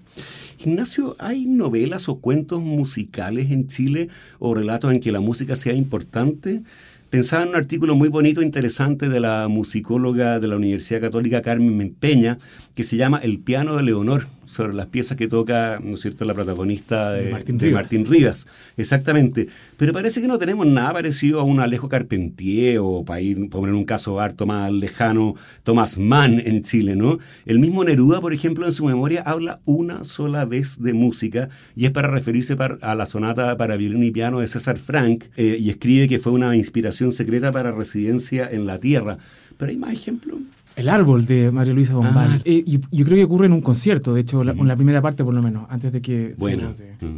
Ignacio, 0.60 1.16
¿hay 1.18 1.46
novelas 1.46 2.10
o 2.10 2.20
cuentos 2.20 2.62
musicales 2.62 3.50
en 3.50 3.68
Chile 3.68 4.10
o 4.40 4.54
relatos 4.54 4.92
en 4.92 5.00
que 5.00 5.14
la 5.14 5.22
música 5.22 5.56
sea 5.56 5.74
importante? 5.74 6.64
Pensaba 7.10 7.44
en 7.44 7.50
un 7.50 7.56
artículo 7.56 7.96
muy 7.96 8.10
bonito, 8.10 8.42
e 8.42 8.46
interesante 8.46 9.08
de 9.08 9.22
la 9.22 9.48
musicóloga 9.48 10.40
de 10.42 10.50
la 10.50 10.58
Universidad 10.58 11.00
Católica 11.00 11.42
Carmen 11.42 11.96
Peña, 11.98 12.40
que 12.76 12.84
se 12.84 12.98
llama 12.98 13.20
El 13.20 13.40
piano 13.40 13.78
de 13.78 13.84
Leonor, 13.84 14.28
sobre 14.46 14.74
las 14.74 14.88
piezas 14.88 15.18
que 15.18 15.28
toca, 15.28 15.80
¿no 15.84 15.96
es 15.96 16.02
cierto?, 16.02 16.26
la 16.26 16.34
protagonista 16.34 17.12
de, 17.12 17.32
Martín, 17.32 18.06
Rivas. 18.06 18.48
Exactamente. 18.78 19.48
Pero 19.78 19.94
parece 19.94 20.22
que 20.22 20.28
no 20.28 20.38
tenemos 20.38 20.66
nada 20.68 20.94
parecido 20.94 21.40
a 21.40 21.44
un 21.44 21.60
Alejo 21.60 21.90
Carpentier 21.90 22.80
o, 22.80 23.04
para 23.04 23.22
ir 23.22 23.50
poner 23.50 23.74
un 23.74 23.86
caso 23.86 24.20
harto 24.20 24.46
más 24.46 24.72
lejano, 24.72 25.36
Tomás 25.64 25.98
Mann 25.98 26.40
en 26.40 26.64
Chile, 26.64 26.96
¿no? 26.96 27.20
El 27.46 27.60
mismo 27.60 27.84
Neruda, 27.84 28.22
por 28.22 28.34
ejemplo, 28.34 28.66
en 28.66 28.74
su 28.74 28.86
memoria 28.86 29.22
habla 29.22 29.60
una 29.66 30.04
sola 30.04 30.46
vez 30.46 30.82
de 30.82 30.94
música 30.94 31.50
y 31.76 31.86
es 31.86 31.92
para 31.92 32.08
referirse 32.08 32.56
a 32.82 32.96
la 32.96 33.06
sonata 33.06 33.58
para 33.58 33.78
violín 33.78 34.04
y 34.04 34.12
piano 34.12 34.40
de 34.40 34.48
César 34.48 34.78
Frank 34.78 35.26
eh, 35.36 35.58
y 35.60 35.70
escribe 35.70 36.08
que 36.08 36.20
fue 36.20 36.32
una 36.32 36.56
inspiración 36.56 37.12
secreta 37.12 37.52
para 37.52 37.72
residencia 37.72 38.50
en 38.52 38.66
la 38.66 38.80
tierra. 38.80 39.18
Pero 39.58 39.72
hay 39.72 39.78
más 39.78 39.94
ejemplos. 39.94 40.40
El 40.76 40.90
árbol 40.90 41.26
de 41.26 41.52
María 41.52 41.74
Luisa 41.74 41.94
Bombal. 41.94 42.34
Ah. 42.34 42.42
Eh, 42.44 42.64
yo, 42.66 43.06
creo 43.06 43.18
que 43.18 43.24
ocurre 43.24 43.46
en 43.46 43.54
un 43.54 43.62
concierto, 43.62 44.14
de 44.14 44.22
hecho, 44.22 44.42
en 44.42 44.68
la 44.68 44.76
primera 44.76 45.02
parte 45.02 45.24
por 45.24 45.34
lo 45.34 45.42
menos, 45.42 45.66
antes 45.70 45.92
de 45.92 46.02
que... 46.02 46.36
Bueno. 46.38 46.74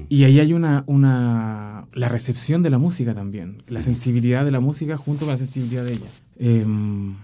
Y 0.09 0.23
ahí 0.25 0.39
hay 0.39 0.53
una, 0.53 0.83
una... 0.85 1.87
la 1.93 2.07
recepción 2.07 2.61
de 2.61 2.69
la 2.69 2.77
música 2.77 3.13
también, 3.13 3.57
la 3.67 3.81
sensibilidad 3.81 4.45
de 4.45 4.51
la 4.51 4.59
música 4.59 4.97
junto 4.97 5.25
con 5.25 5.33
la 5.33 5.37
sensibilidad 5.37 5.83
de 5.83 5.93
ella. 5.93 6.07
Em, 6.39 7.15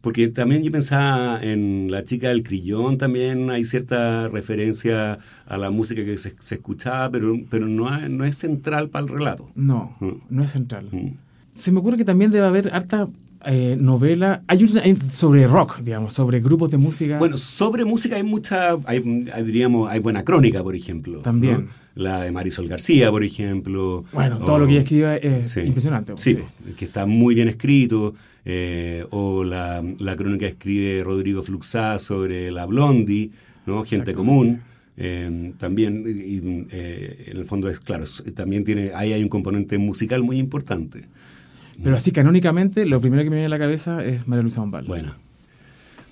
porque 0.00 0.28
también 0.28 0.62
yo 0.62 0.70
pensaba 0.70 1.42
en 1.42 1.90
La 1.90 2.04
chica 2.04 2.28
del 2.28 2.42
crillón, 2.42 2.98
también 2.98 3.48
hay 3.48 3.64
cierta 3.64 4.28
referencia 4.28 5.18
a 5.46 5.56
la 5.56 5.70
música 5.70 6.04
que 6.04 6.18
se, 6.18 6.34
escuchaba, 6.50 7.10
pero, 7.10 7.38
pero 7.48 7.68
no, 7.68 8.08
no 8.08 8.24
es 8.24 8.36
central 8.36 8.90
para 8.90 9.06
el 9.06 9.12
relato. 9.12 9.50
No, 9.54 9.96
no 10.28 10.44
es 10.44 10.50
central. 10.50 10.90
Se 11.54 11.72
me 11.72 11.78
ocurre 11.78 11.96
que 11.96 12.04
también 12.04 12.32
debe 12.32 12.46
haber 12.46 12.74
harta 12.74 13.08
eh, 13.46 13.76
novela, 13.78 14.42
hay, 14.46 14.66
sobre 15.10 15.46
rock, 15.46 15.80
digamos, 15.80 16.14
sobre 16.14 16.40
grupos 16.40 16.70
de 16.70 16.78
música. 16.78 17.18
Bueno, 17.18 17.38
sobre 17.38 17.84
música 17.84 18.16
hay 18.16 18.22
mucha, 18.22 18.76
hay, 18.86 19.00
diríamos, 19.44 19.90
hay 19.90 20.00
buena 20.00 20.24
crónica, 20.24 20.62
por 20.62 20.74
ejemplo. 20.74 21.20
También. 21.20 21.68
La 21.94 22.22
de 22.22 22.32
Marisol 22.32 22.68
García, 22.68 23.10
por 23.10 23.22
ejemplo. 23.22 24.04
Bueno, 24.12 24.38
todo 24.38 24.58
lo 24.58 24.66
que 24.66 24.72
ella 24.72 24.80
escribe 24.80 25.38
es 25.38 25.56
impresionante. 25.56 26.14
Sí, 26.16 26.38
que 26.76 26.84
está 26.84 27.06
muy 27.06 27.34
bien 27.34 27.48
escrito. 27.48 28.14
Eh, 28.46 29.06
o 29.10 29.42
la, 29.42 29.82
crónica 30.16 30.46
que 30.46 30.52
escribe 30.52 31.02
Rodrigo 31.02 31.42
Fluxá 31.42 31.98
sobre 31.98 32.50
la 32.50 32.66
Blondie, 32.66 33.30
¿no? 33.66 33.84
Gente 33.84 34.12
común. 34.12 34.60
Eh, 34.96 35.52
también, 35.58 36.04
en 36.06 37.36
el 37.36 37.44
fondo 37.46 37.68
es 37.68 37.80
claro, 37.80 38.04
también 38.34 38.64
tiene, 38.64 38.92
ahí 38.94 39.12
hay 39.12 39.22
un 39.22 39.28
componente 39.28 39.78
musical 39.78 40.22
muy 40.22 40.38
importante. 40.38 41.04
Pero 41.82 41.96
así 41.96 42.12
canónicamente, 42.12 42.86
lo 42.86 43.00
primero 43.00 43.22
que 43.22 43.30
me 43.30 43.36
viene 43.36 43.46
a 43.46 43.50
la 43.50 43.58
cabeza 43.58 44.04
es 44.04 44.26
María 44.28 44.42
Luisa 44.42 44.60
Bombal. 44.60 44.84
Bueno. 44.86 45.24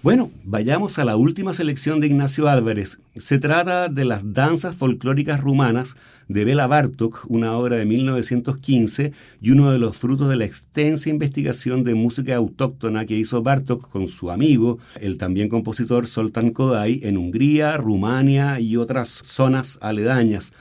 Bueno, 0.02 0.32
vayamos 0.42 0.98
a 0.98 1.04
la 1.04 1.14
última 1.14 1.54
selección 1.54 2.00
de 2.00 2.08
Ignacio 2.08 2.48
Álvarez. 2.48 2.98
Se 3.14 3.38
trata 3.38 3.88
de 3.88 4.04
las 4.04 4.32
danzas 4.32 4.74
folclóricas 4.74 5.40
rumanas 5.40 5.94
de 6.26 6.44
Bela 6.44 6.66
Bartok, 6.66 7.24
una 7.28 7.56
obra 7.56 7.76
de 7.76 7.84
1915 7.84 9.12
y 9.40 9.50
uno 9.52 9.70
de 9.70 9.78
los 9.78 9.96
frutos 9.96 10.28
de 10.28 10.34
la 10.34 10.44
extensa 10.44 11.08
investigación 11.08 11.84
de 11.84 11.94
música 11.94 12.34
autóctona 12.34 13.06
que 13.06 13.14
hizo 13.14 13.44
Bartok 13.44 13.88
con 13.90 14.08
su 14.08 14.32
amigo, 14.32 14.80
el 15.00 15.18
también 15.18 15.48
compositor 15.48 16.08
Soltan 16.08 16.50
Kodai, 16.50 16.98
en 17.04 17.16
Hungría, 17.16 17.76
Rumania 17.76 18.58
y 18.58 18.76
otras 18.78 19.08
zonas 19.08 19.78
aledañas. 19.80 20.52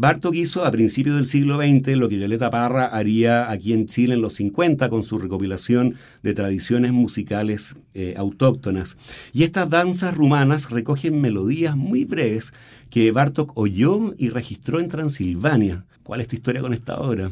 Bartok 0.00 0.34
hizo 0.34 0.64
a 0.64 0.70
principios 0.70 1.16
del 1.16 1.26
siglo 1.26 1.58
XX 1.58 1.88
lo 1.88 2.08
que 2.08 2.16
Violeta 2.16 2.48
Parra 2.48 2.86
haría 2.86 3.50
aquí 3.50 3.74
en 3.74 3.84
Chile 3.84 4.14
en 4.14 4.22
los 4.22 4.32
50 4.36 4.88
con 4.88 5.02
su 5.02 5.18
recopilación 5.18 5.94
de 6.22 6.32
tradiciones 6.32 6.92
musicales 6.92 7.76
eh, 7.92 8.14
autóctonas. 8.16 8.96
Y 9.34 9.42
estas 9.42 9.68
danzas 9.68 10.16
rumanas 10.16 10.70
recogen 10.70 11.20
melodías 11.20 11.76
muy 11.76 12.06
breves 12.06 12.54
que 12.88 13.12
Bartok 13.12 13.52
oyó 13.58 14.14
y 14.16 14.30
registró 14.30 14.80
en 14.80 14.88
Transilvania. 14.88 15.84
¿Cuál 16.02 16.22
es 16.22 16.28
tu 16.28 16.36
historia 16.36 16.62
con 16.62 16.72
esta 16.72 16.98
obra? 16.98 17.30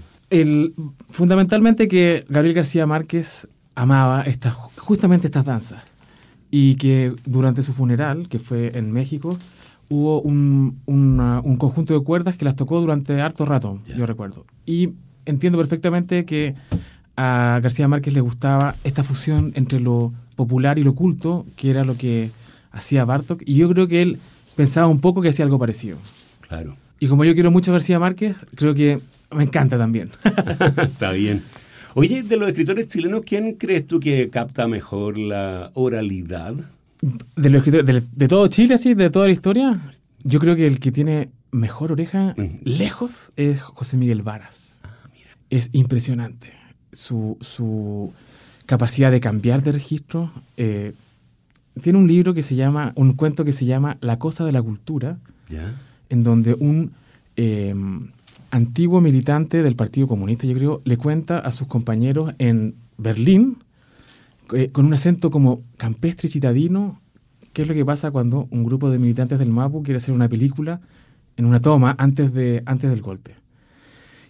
Fundamentalmente 1.08 1.88
que 1.88 2.26
Gabriel 2.28 2.54
García 2.54 2.86
Márquez 2.86 3.48
amaba 3.76 4.26
justamente 4.76 5.28
estas 5.28 5.46
danzas 5.46 5.82
y 6.50 6.74
que 6.74 7.14
durante 7.24 7.62
su 7.62 7.72
funeral, 7.72 8.28
que 8.28 8.38
fue 8.38 8.76
en 8.76 8.92
México, 8.92 9.38
hubo 9.88 10.20
un, 10.20 10.80
un, 10.86 11.56
conjunto 11.56 11.94
de 11.94 12.04
cuerdas 12.04 12.36
que 12.36 12.44
las 12.44 12.56
tocó 12.56 12.80
durante 12.80 13.20
harto 13.20 13.44
rato, 13.44 13.80
yo 13.96 14.06
recuerdo. 14.06 14.44
Y 14.66 14.90
entiendo 15.24 15.58
perfectamente 15.58 16.24
que 16.24 16.54
a 17.16 17.58
García 17.62 17.88
Márquez 17.88 18.14
le 18.14 18.20
gustaba 18.20 18.74
esta 18.84 19.02
fusión 19.02 19.52
entre 19.54 19.80
lo 19.80 20.12
popular 20.36 20.78
y 20.78 20.82
lo 20.82 20.94
culto, 20.94 21.46
que 21.56 21.70
era 21.70 21.84
lo 21.84 21.96
que 21.96 22.30
hacía 22.70 23.04
Bartok, 23.04 23.42
y 23.44 23.54
yo 23.54 23.68
creo 23.70 23.88
que 23.88 24.02
él 24.02 24.18
pensaba 24.56 24.86
un 24.86 25.00
poco 25.00 25.20
que 25.20 25.30
hacía 25.30 25.44
algo 25.44 25.58
parecido. 25.58 25.98
Claro. 26.46 26.76
Y 27.00 27.08
como 27.08 27.24
yo 27.24 27.34
quiero 27.34 27.50
mucho 27.50 27.70
a 27.70 27.74
García 27.74 27.98
Márquez, 27.98 28.36
creo 28.54 28.74
que 28.74 29.00
me 29.30 29.44
encanta 29.44 29.78
también. 29.78 30.10
Está 30.82 31.12
bien. 31.12 31.42
Oye, 31.94 32.22
de 32.22 32.36
los 32.36 32.48
escritores 32.48 32.86
chilenos, 32.86 33.22
¿quién 33.24 33.54
crees 33.54 33.86
tú 33.86 33.98
que 33.98 34.30
capta 34.30 34.68
mejor 34.68 35.18
la 35.18 35.70
oralidad? 35.74 36.54
De, 37.36 37.50
los 37.50 37.64
de, 37.64 38.28
todo 38.28 38.48
Chile, 38.48 38.74
así, 38.74 38.94
de 38.94 39.10
toda 39.10 39.26
la 39.26 39.32
historia, 39.32 39.80
yo 40.24 40.40
creo 40.40 40.56
que 40.56 40.66
el 40.66 40.80
que 40.80 40.90
tiene 40.90 41.30
mejor 41.52 41.92
oreja 41.92 42.34
lejos 42.64 43.32
es 43.36 43.62
José 43.62 43.96
Miguel 43.96 44.22
Varas. 44.22 44.80
Ah, 44.82 44.88
es 45.50 45.70
impresionante. 45.72 46.52
Su, 46.92 47.36
su, 47.40 48.12
capacidad 48.68 49.10
de 49.10 49.20
cambiar 49.20 49.62
de 49.62 49.72
registro. 49.72 50.30
Eh, 50.58 50.92
tiene 51.82 51.98
un 51.98 52.06
libro 52.06 52.34
que 52.34 52.42
se 52.42 52.54
llama, 52.54 52.92
un 52.96 53.14
cuento 53.14 53.44
que 53.44 53.52
se 53.52 53.64
llama 53.64 53.96
La 54.02 54.18
cosa 54.18 54.44
de 54.44 54.52
la 54.52 54.60
cultura, 54.60 55.18
en 56.10 56.22
donde 56.22 56.52
un 56.52 56.92
em, 57.36 58.10
antiguo 58.50 59.00
militante 59.00 59.62
del 59.62 59.74
Partido 59.74 60.06
Comunista, 60.06 60.46
yo 60.46 60.54
creo, 60.54 60.80
le 60.84 60.98
cuenta 60.98 61.38
a 61.38 61.50
sus 61.50 61.66
compañeros 61.66 62.30
en 62.38 62.74
Berlín, 62.98 63.56
eh, 64.54 64.70
con 64.70 64.86
un 64.86 64.94
acento 64.94 65.30
como 65.30 65.62
campestre 65.76 66.26
y 66.26 66.30
citadino, 66.30 67.00
qué 67.52 67.62
es 67.62 67.68
lo 67.68 67.74
que 67.74 67.84
pasa 67.84 68.10
cuando 68.10 68.46
un 68.50 68.64
grupo 68.64 68.90
de 68.90 68.98
militantes 68.98 69.38
del 69.38 69.50
MAPU 69.50 69.82
quiere 69.82 69.98
hacer 69.98 70.14
una 70.14 70.28
película 70.28 70.80
en 71.36 71.44
una 71.44 71.60
toma 71.60 71.94
antes, 71.98 72.32
de, 72.32 72.62
antes 72.66 72.90
del 72.90 73.02
golpe. 73.02 73.34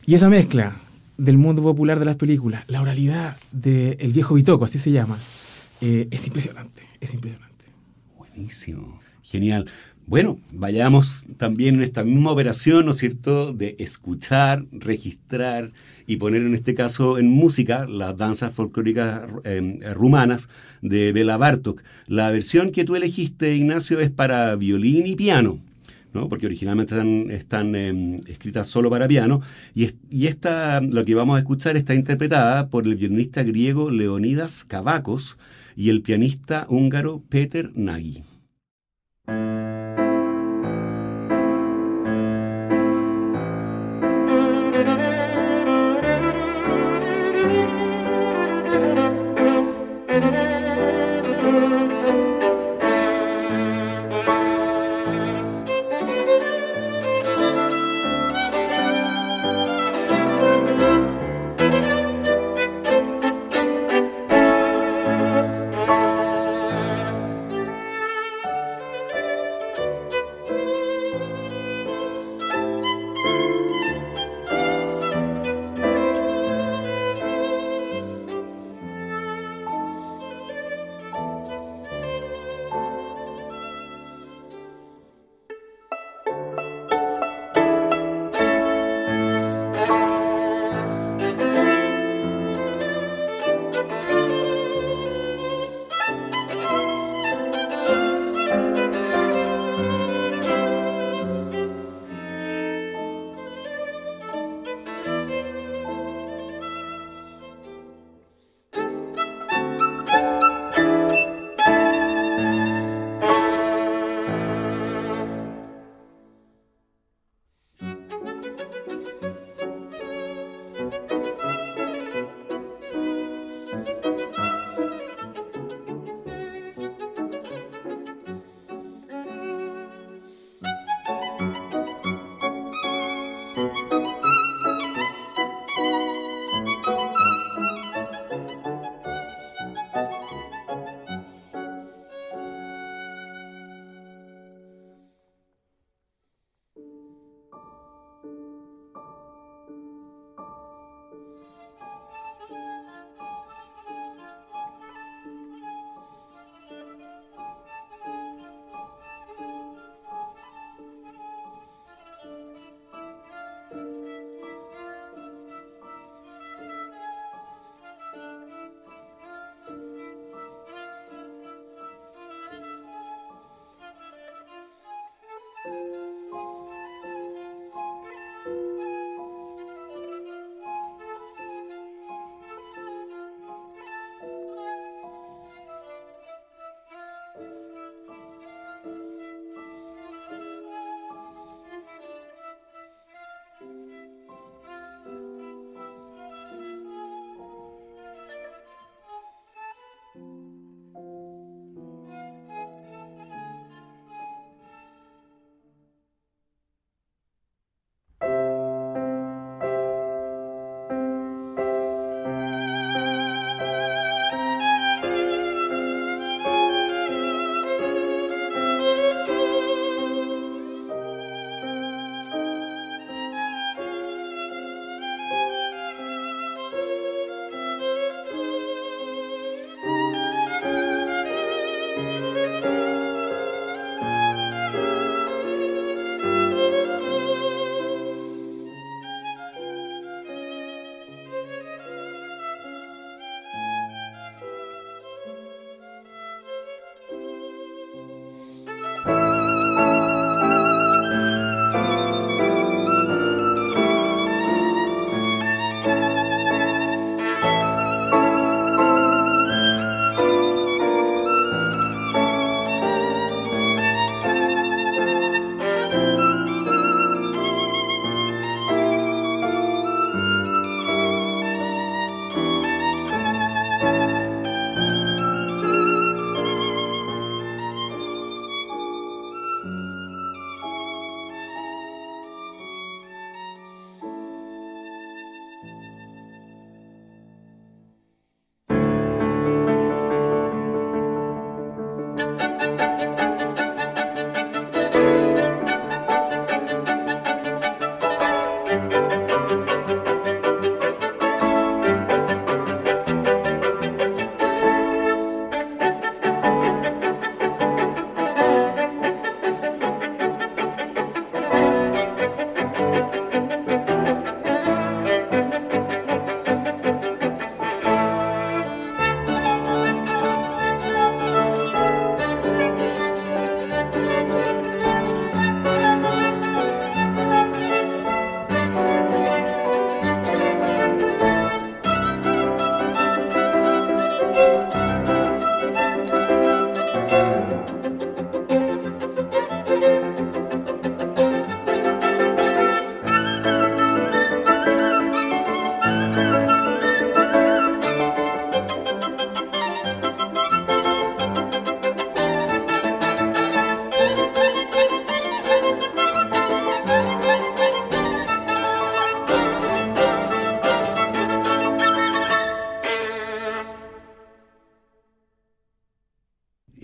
Y 0.07 0.15
esa 0.15 0.29
mezcla 0.29 0.77
del 1.17 1.37
mundo 1.37 1.63
popular 1.63 1.99
de 1.99 2.05
las 2.05 2.17
películas, 2.17 2.65
la 2.69 2.81
oralidad 2.81 3.37
del 3.51 4.13
viejo 4.13 4.35
Bitoco, 4.35 4.65
así 4.65 4.79
se 4.79 4.93
llama, 4.93 5.19
eh, 5.81 6.09
es 6.11 6.27
impresionante, 6.27 6.83
es 7.01 7.13
impresionante. 7.15 7.65
Buenísimo, 8.17 9.01
genial. 9.23 9.67
Bueno, 10.09 10.39
vayamos 10.53 11.27
también 11.37 11.75
en 11.75 11.83
esta 11.83 12.03
misma 12.03 12.33
operación, 12.33 12.87
¿no 12.87 12.93
es 12.93 12.99
cierto?, 12.99 13.53
de 13.53 13.77
escuchar, 13.79 14.65
registrar 14.73 15.73
y 16.07 16.17
poner 16.17 16.41
en 16.41 16.55
este 16.55 16.75
caso 16.75 17.19
en 17.19 17.31
música 17.31 17.87
las 17.87 18.17
danzas 18.17 18.55
folclóricas 18.55 19.29
em, 19.45 19.81
rumanas 19.93 20.49
de 20.81 21.13
Bela 21.13 21.37
Bartok. 21.37 21.83
La 22.07 22.31
versión 22.31 22.73
que 22.73 22.85
tú 22.85 22.97
elegiste, 22.97 23.55
Ignacio, 23.55 24.01
es 24.01 24.11
para 24.11 24.57
violín 24.57 25.07
y 25.07 25.15
piano. 25.15 25.61
¿no? 26.15 26.31
porque 26.31 26.47
originalmente 26.47 26.95
están, 27.35 27.75
em, 27.75 28.21
escritas 28.27 28.67
solo 28.67 28.89
para 28.89 29.07
piano, 29.07 29.43
y, 29.75 29.91
y, 30.09 30.27
esta, 30.27 30.81
lo 30.81 31.05
que 31.05 31.15
vamos 31.15 31.37
a 31.37 31.41
escuchar 31.41 31.77
está 31.77 31.95
interpretada 31.95 32.71
por 32.71 32.87
el 32.87 32.97
violinista 32.97 33.43
griego 33.43 33.91
Leonidas 33.91 34.65
Kavakos 34.65 35.37
y 35.77 35.91
el 35.91 36.01
pianista 36.01 36.65
húngaro 36.71 37.23
Peter 37.29 37.71
Nagy. 37.75 38.23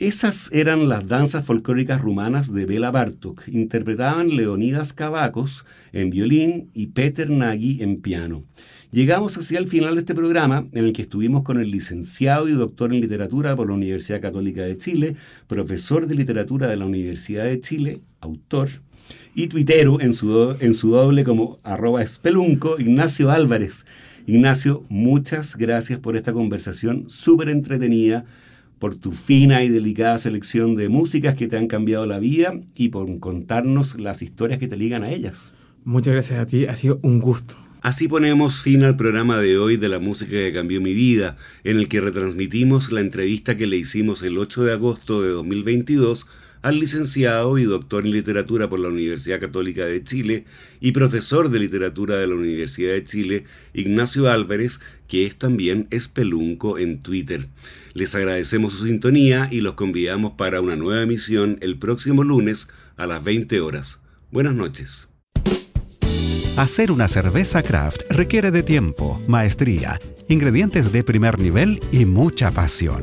Esas 0.04 0.50
eran 0.52 0.90
las 0.90 1.06
danzas 1.06 1.46
folclóricas 1.46 1.98
rumanas 1.98 2.52
de 2.52 2.66
Bela 2.66 2.90
Bartok. 2.90 3.48
Interpretaban 3.48 4.36
Leonidas 4.36 4.92
Cavacos 4.92 5.64
en 5.94 6.10
violín 6.10 6.68
y 6.74 6.88
Peter 6.88 7.30
Nagy 7.30 7.82
en 7.82 8.02
piano. 8.02 8.42
Llegamos 8.90 9.38
hacia 9.38 9.58
el 9.58 9.66
final 9.66 9.94
de 9.94 10.00
este 10.00 10.14
programa, 10.14 10.66
en 10.72 10.84
el 10.84 10.92
que 10.92 11.00
estuvimos 11.00 11.42
con 11.42 11.58
el 11.58 11.70
licenciado 11.70 12.50
y 12.50 12.52
doctor 12.52 12.92
en 12.92 13.00
literatura 13.00 13.56
por 13.56 13.68
la 13.68 13.76
Universidad 13.76 14.20
Católica 14.20 14.60
de 14.60 14.76
Chile, 14.76 15.16
profesor 15.46 16.06
de 16.06 16.16
literatura 16.16 16.66
de 16.66 16.76
la 16.76 16.84
Universidad 16.84 17.44
de 17.44 17.60
Chile, 17.60 18.00
autor, 18.20 18.68
y 19.34 19.46
tuitero 19.46 20.02
en 20.02 20.12
su, 20.12 20.28
doble 20.90 21.24
como 21.24 21.60
arroba 21.62 22.02
espelunco, 22.02 22.78
Ignacio 22.78 23.30
Álvarez. 23.30 23.86
Ignacio, 24.26 24.84
muchas 24.90 25.56
gracias 25.56 25.98
por 25.98 26.18
esta 26.18 26.34
conversación 26.34 27.08
súper 27.08 27.48
entretenida 27.48 28.26
por 28.84 28.96
tu 28.96 29.12
fina 29.12 29.64
y 29.64 29.70
delicada 29.70 30.18
selección 30.18 30.76
de 30.76 30.90
músicas 30.90 31.34
que 31.36 31.48
te 31.48 31.56
han 31.56 31.68
cambiado 31.68 32.04
la 32.04 32.18
vida 32.18 32.60
y 32.74 32.90
por 32.90 33.18
contarnos 33.18 33.98
las 33.98 34.20
historias 34.20 34.58
que 34.58 34.68
te 34.68 34.76
ligan 34.76 35.02
a 35.02 35.10
ellas. 35.10 35.54
Muchas 35.84 36.12
gracias 36.12 36.38
a 36.38 36.46
ti, 36.46 36.66
ha 36.66 36.76
sido 36.76 37.00
un 37.00 37.18
gusto. 37.18 37.54
Así 37.80 38.08
ponemos 38.08 38.60
fin 38.60 38.84
al 38.84 38.94
programa 38.94 39.38
de 39.38 39.56
hoy 39.56 39.78
de 39.78 39.88
la 39.88 40.00
música 40.00 40.32
que 40.32 40.52
cambió 40.52 40.82
mi 40.82 40.92
vida, 40.92 41.38
en 41.64 41.78
el 41.78 41.88
que 41.88 42.02
retransmitimos 42.02 42.92
la 42.92 43.00
entrevista 43.00 43.56
que 43.56 43.66
le 43.66 43.78
hicimos 43.78 44.22
el 44.22 44.36
8 44.36 44.64
de 44.64 44.72
agosto 44.74 45.22
de 45.22 45.30
2022 45.30 46.26
al 46.64 46.80
licenciado 46.80 47.58
y 47.58 47.64
doctor 47.64 48.06
en 48.06 48.12
literatura 48.12 48.70
por 48.70 48.80
la 48.80 48.88
Universidad 48.88 49.38
Católica 49.38 49.84
de 49.84 50.02
Chile 50.02 50.46
y 50.80 50.92
profesor 50.92 51.50
de 51.50 51.58
literatura 51.58 52.16
de 52.16 52.26
la 52.26 52.36
Universidad 52.36 52.94
de 52.94 53.04
Chile, 53.04 53.44
Ignacio 53.74 54.32
Álvarez, 54.32 54.80
que 55.06 55.26
es 55.26 55.36
también 55.36 55.86
espelunco 55.90 56.78
en 56.78 57.02
Twitter. 57.02 57.48
Les 57.92 58.14
agradecemos 58.14 58.72
su 58.72 58.86
sintonía 58.86 59.46
y 59.52 59.60
los 59.60 59.74
convidamos 59.74 60.32
para 60.38 60.62
una 60.62 60.74
nueva 60.74 61.02
emisión 61.02 61.58
el 61.60 61.76
próximo 61.78 62.24
lunes 62.24 62.68
a 62.96 63.06
las 63.06 63.22
20 63.22 63.60
horas. 63.60 64.00
Buenas 64.30 64.54
noches. 64.54 65.10
Hacer 66.56 66.92
una 66.92 67.08
cerveza 67.08 67.62
craft 67.62 68.04
requiere 68.08 68.50
de 68.50 68.62
tiempo, 68.62 69.22
maestría, 69.28 70.00
ingredientes 70.30 70.92
de 70.92 71.04
primer 71.04 71.38
nivel 71.38 71.82
y 71.92 72.06
mucha 72.06 72.50
pasión. 72.50 73.02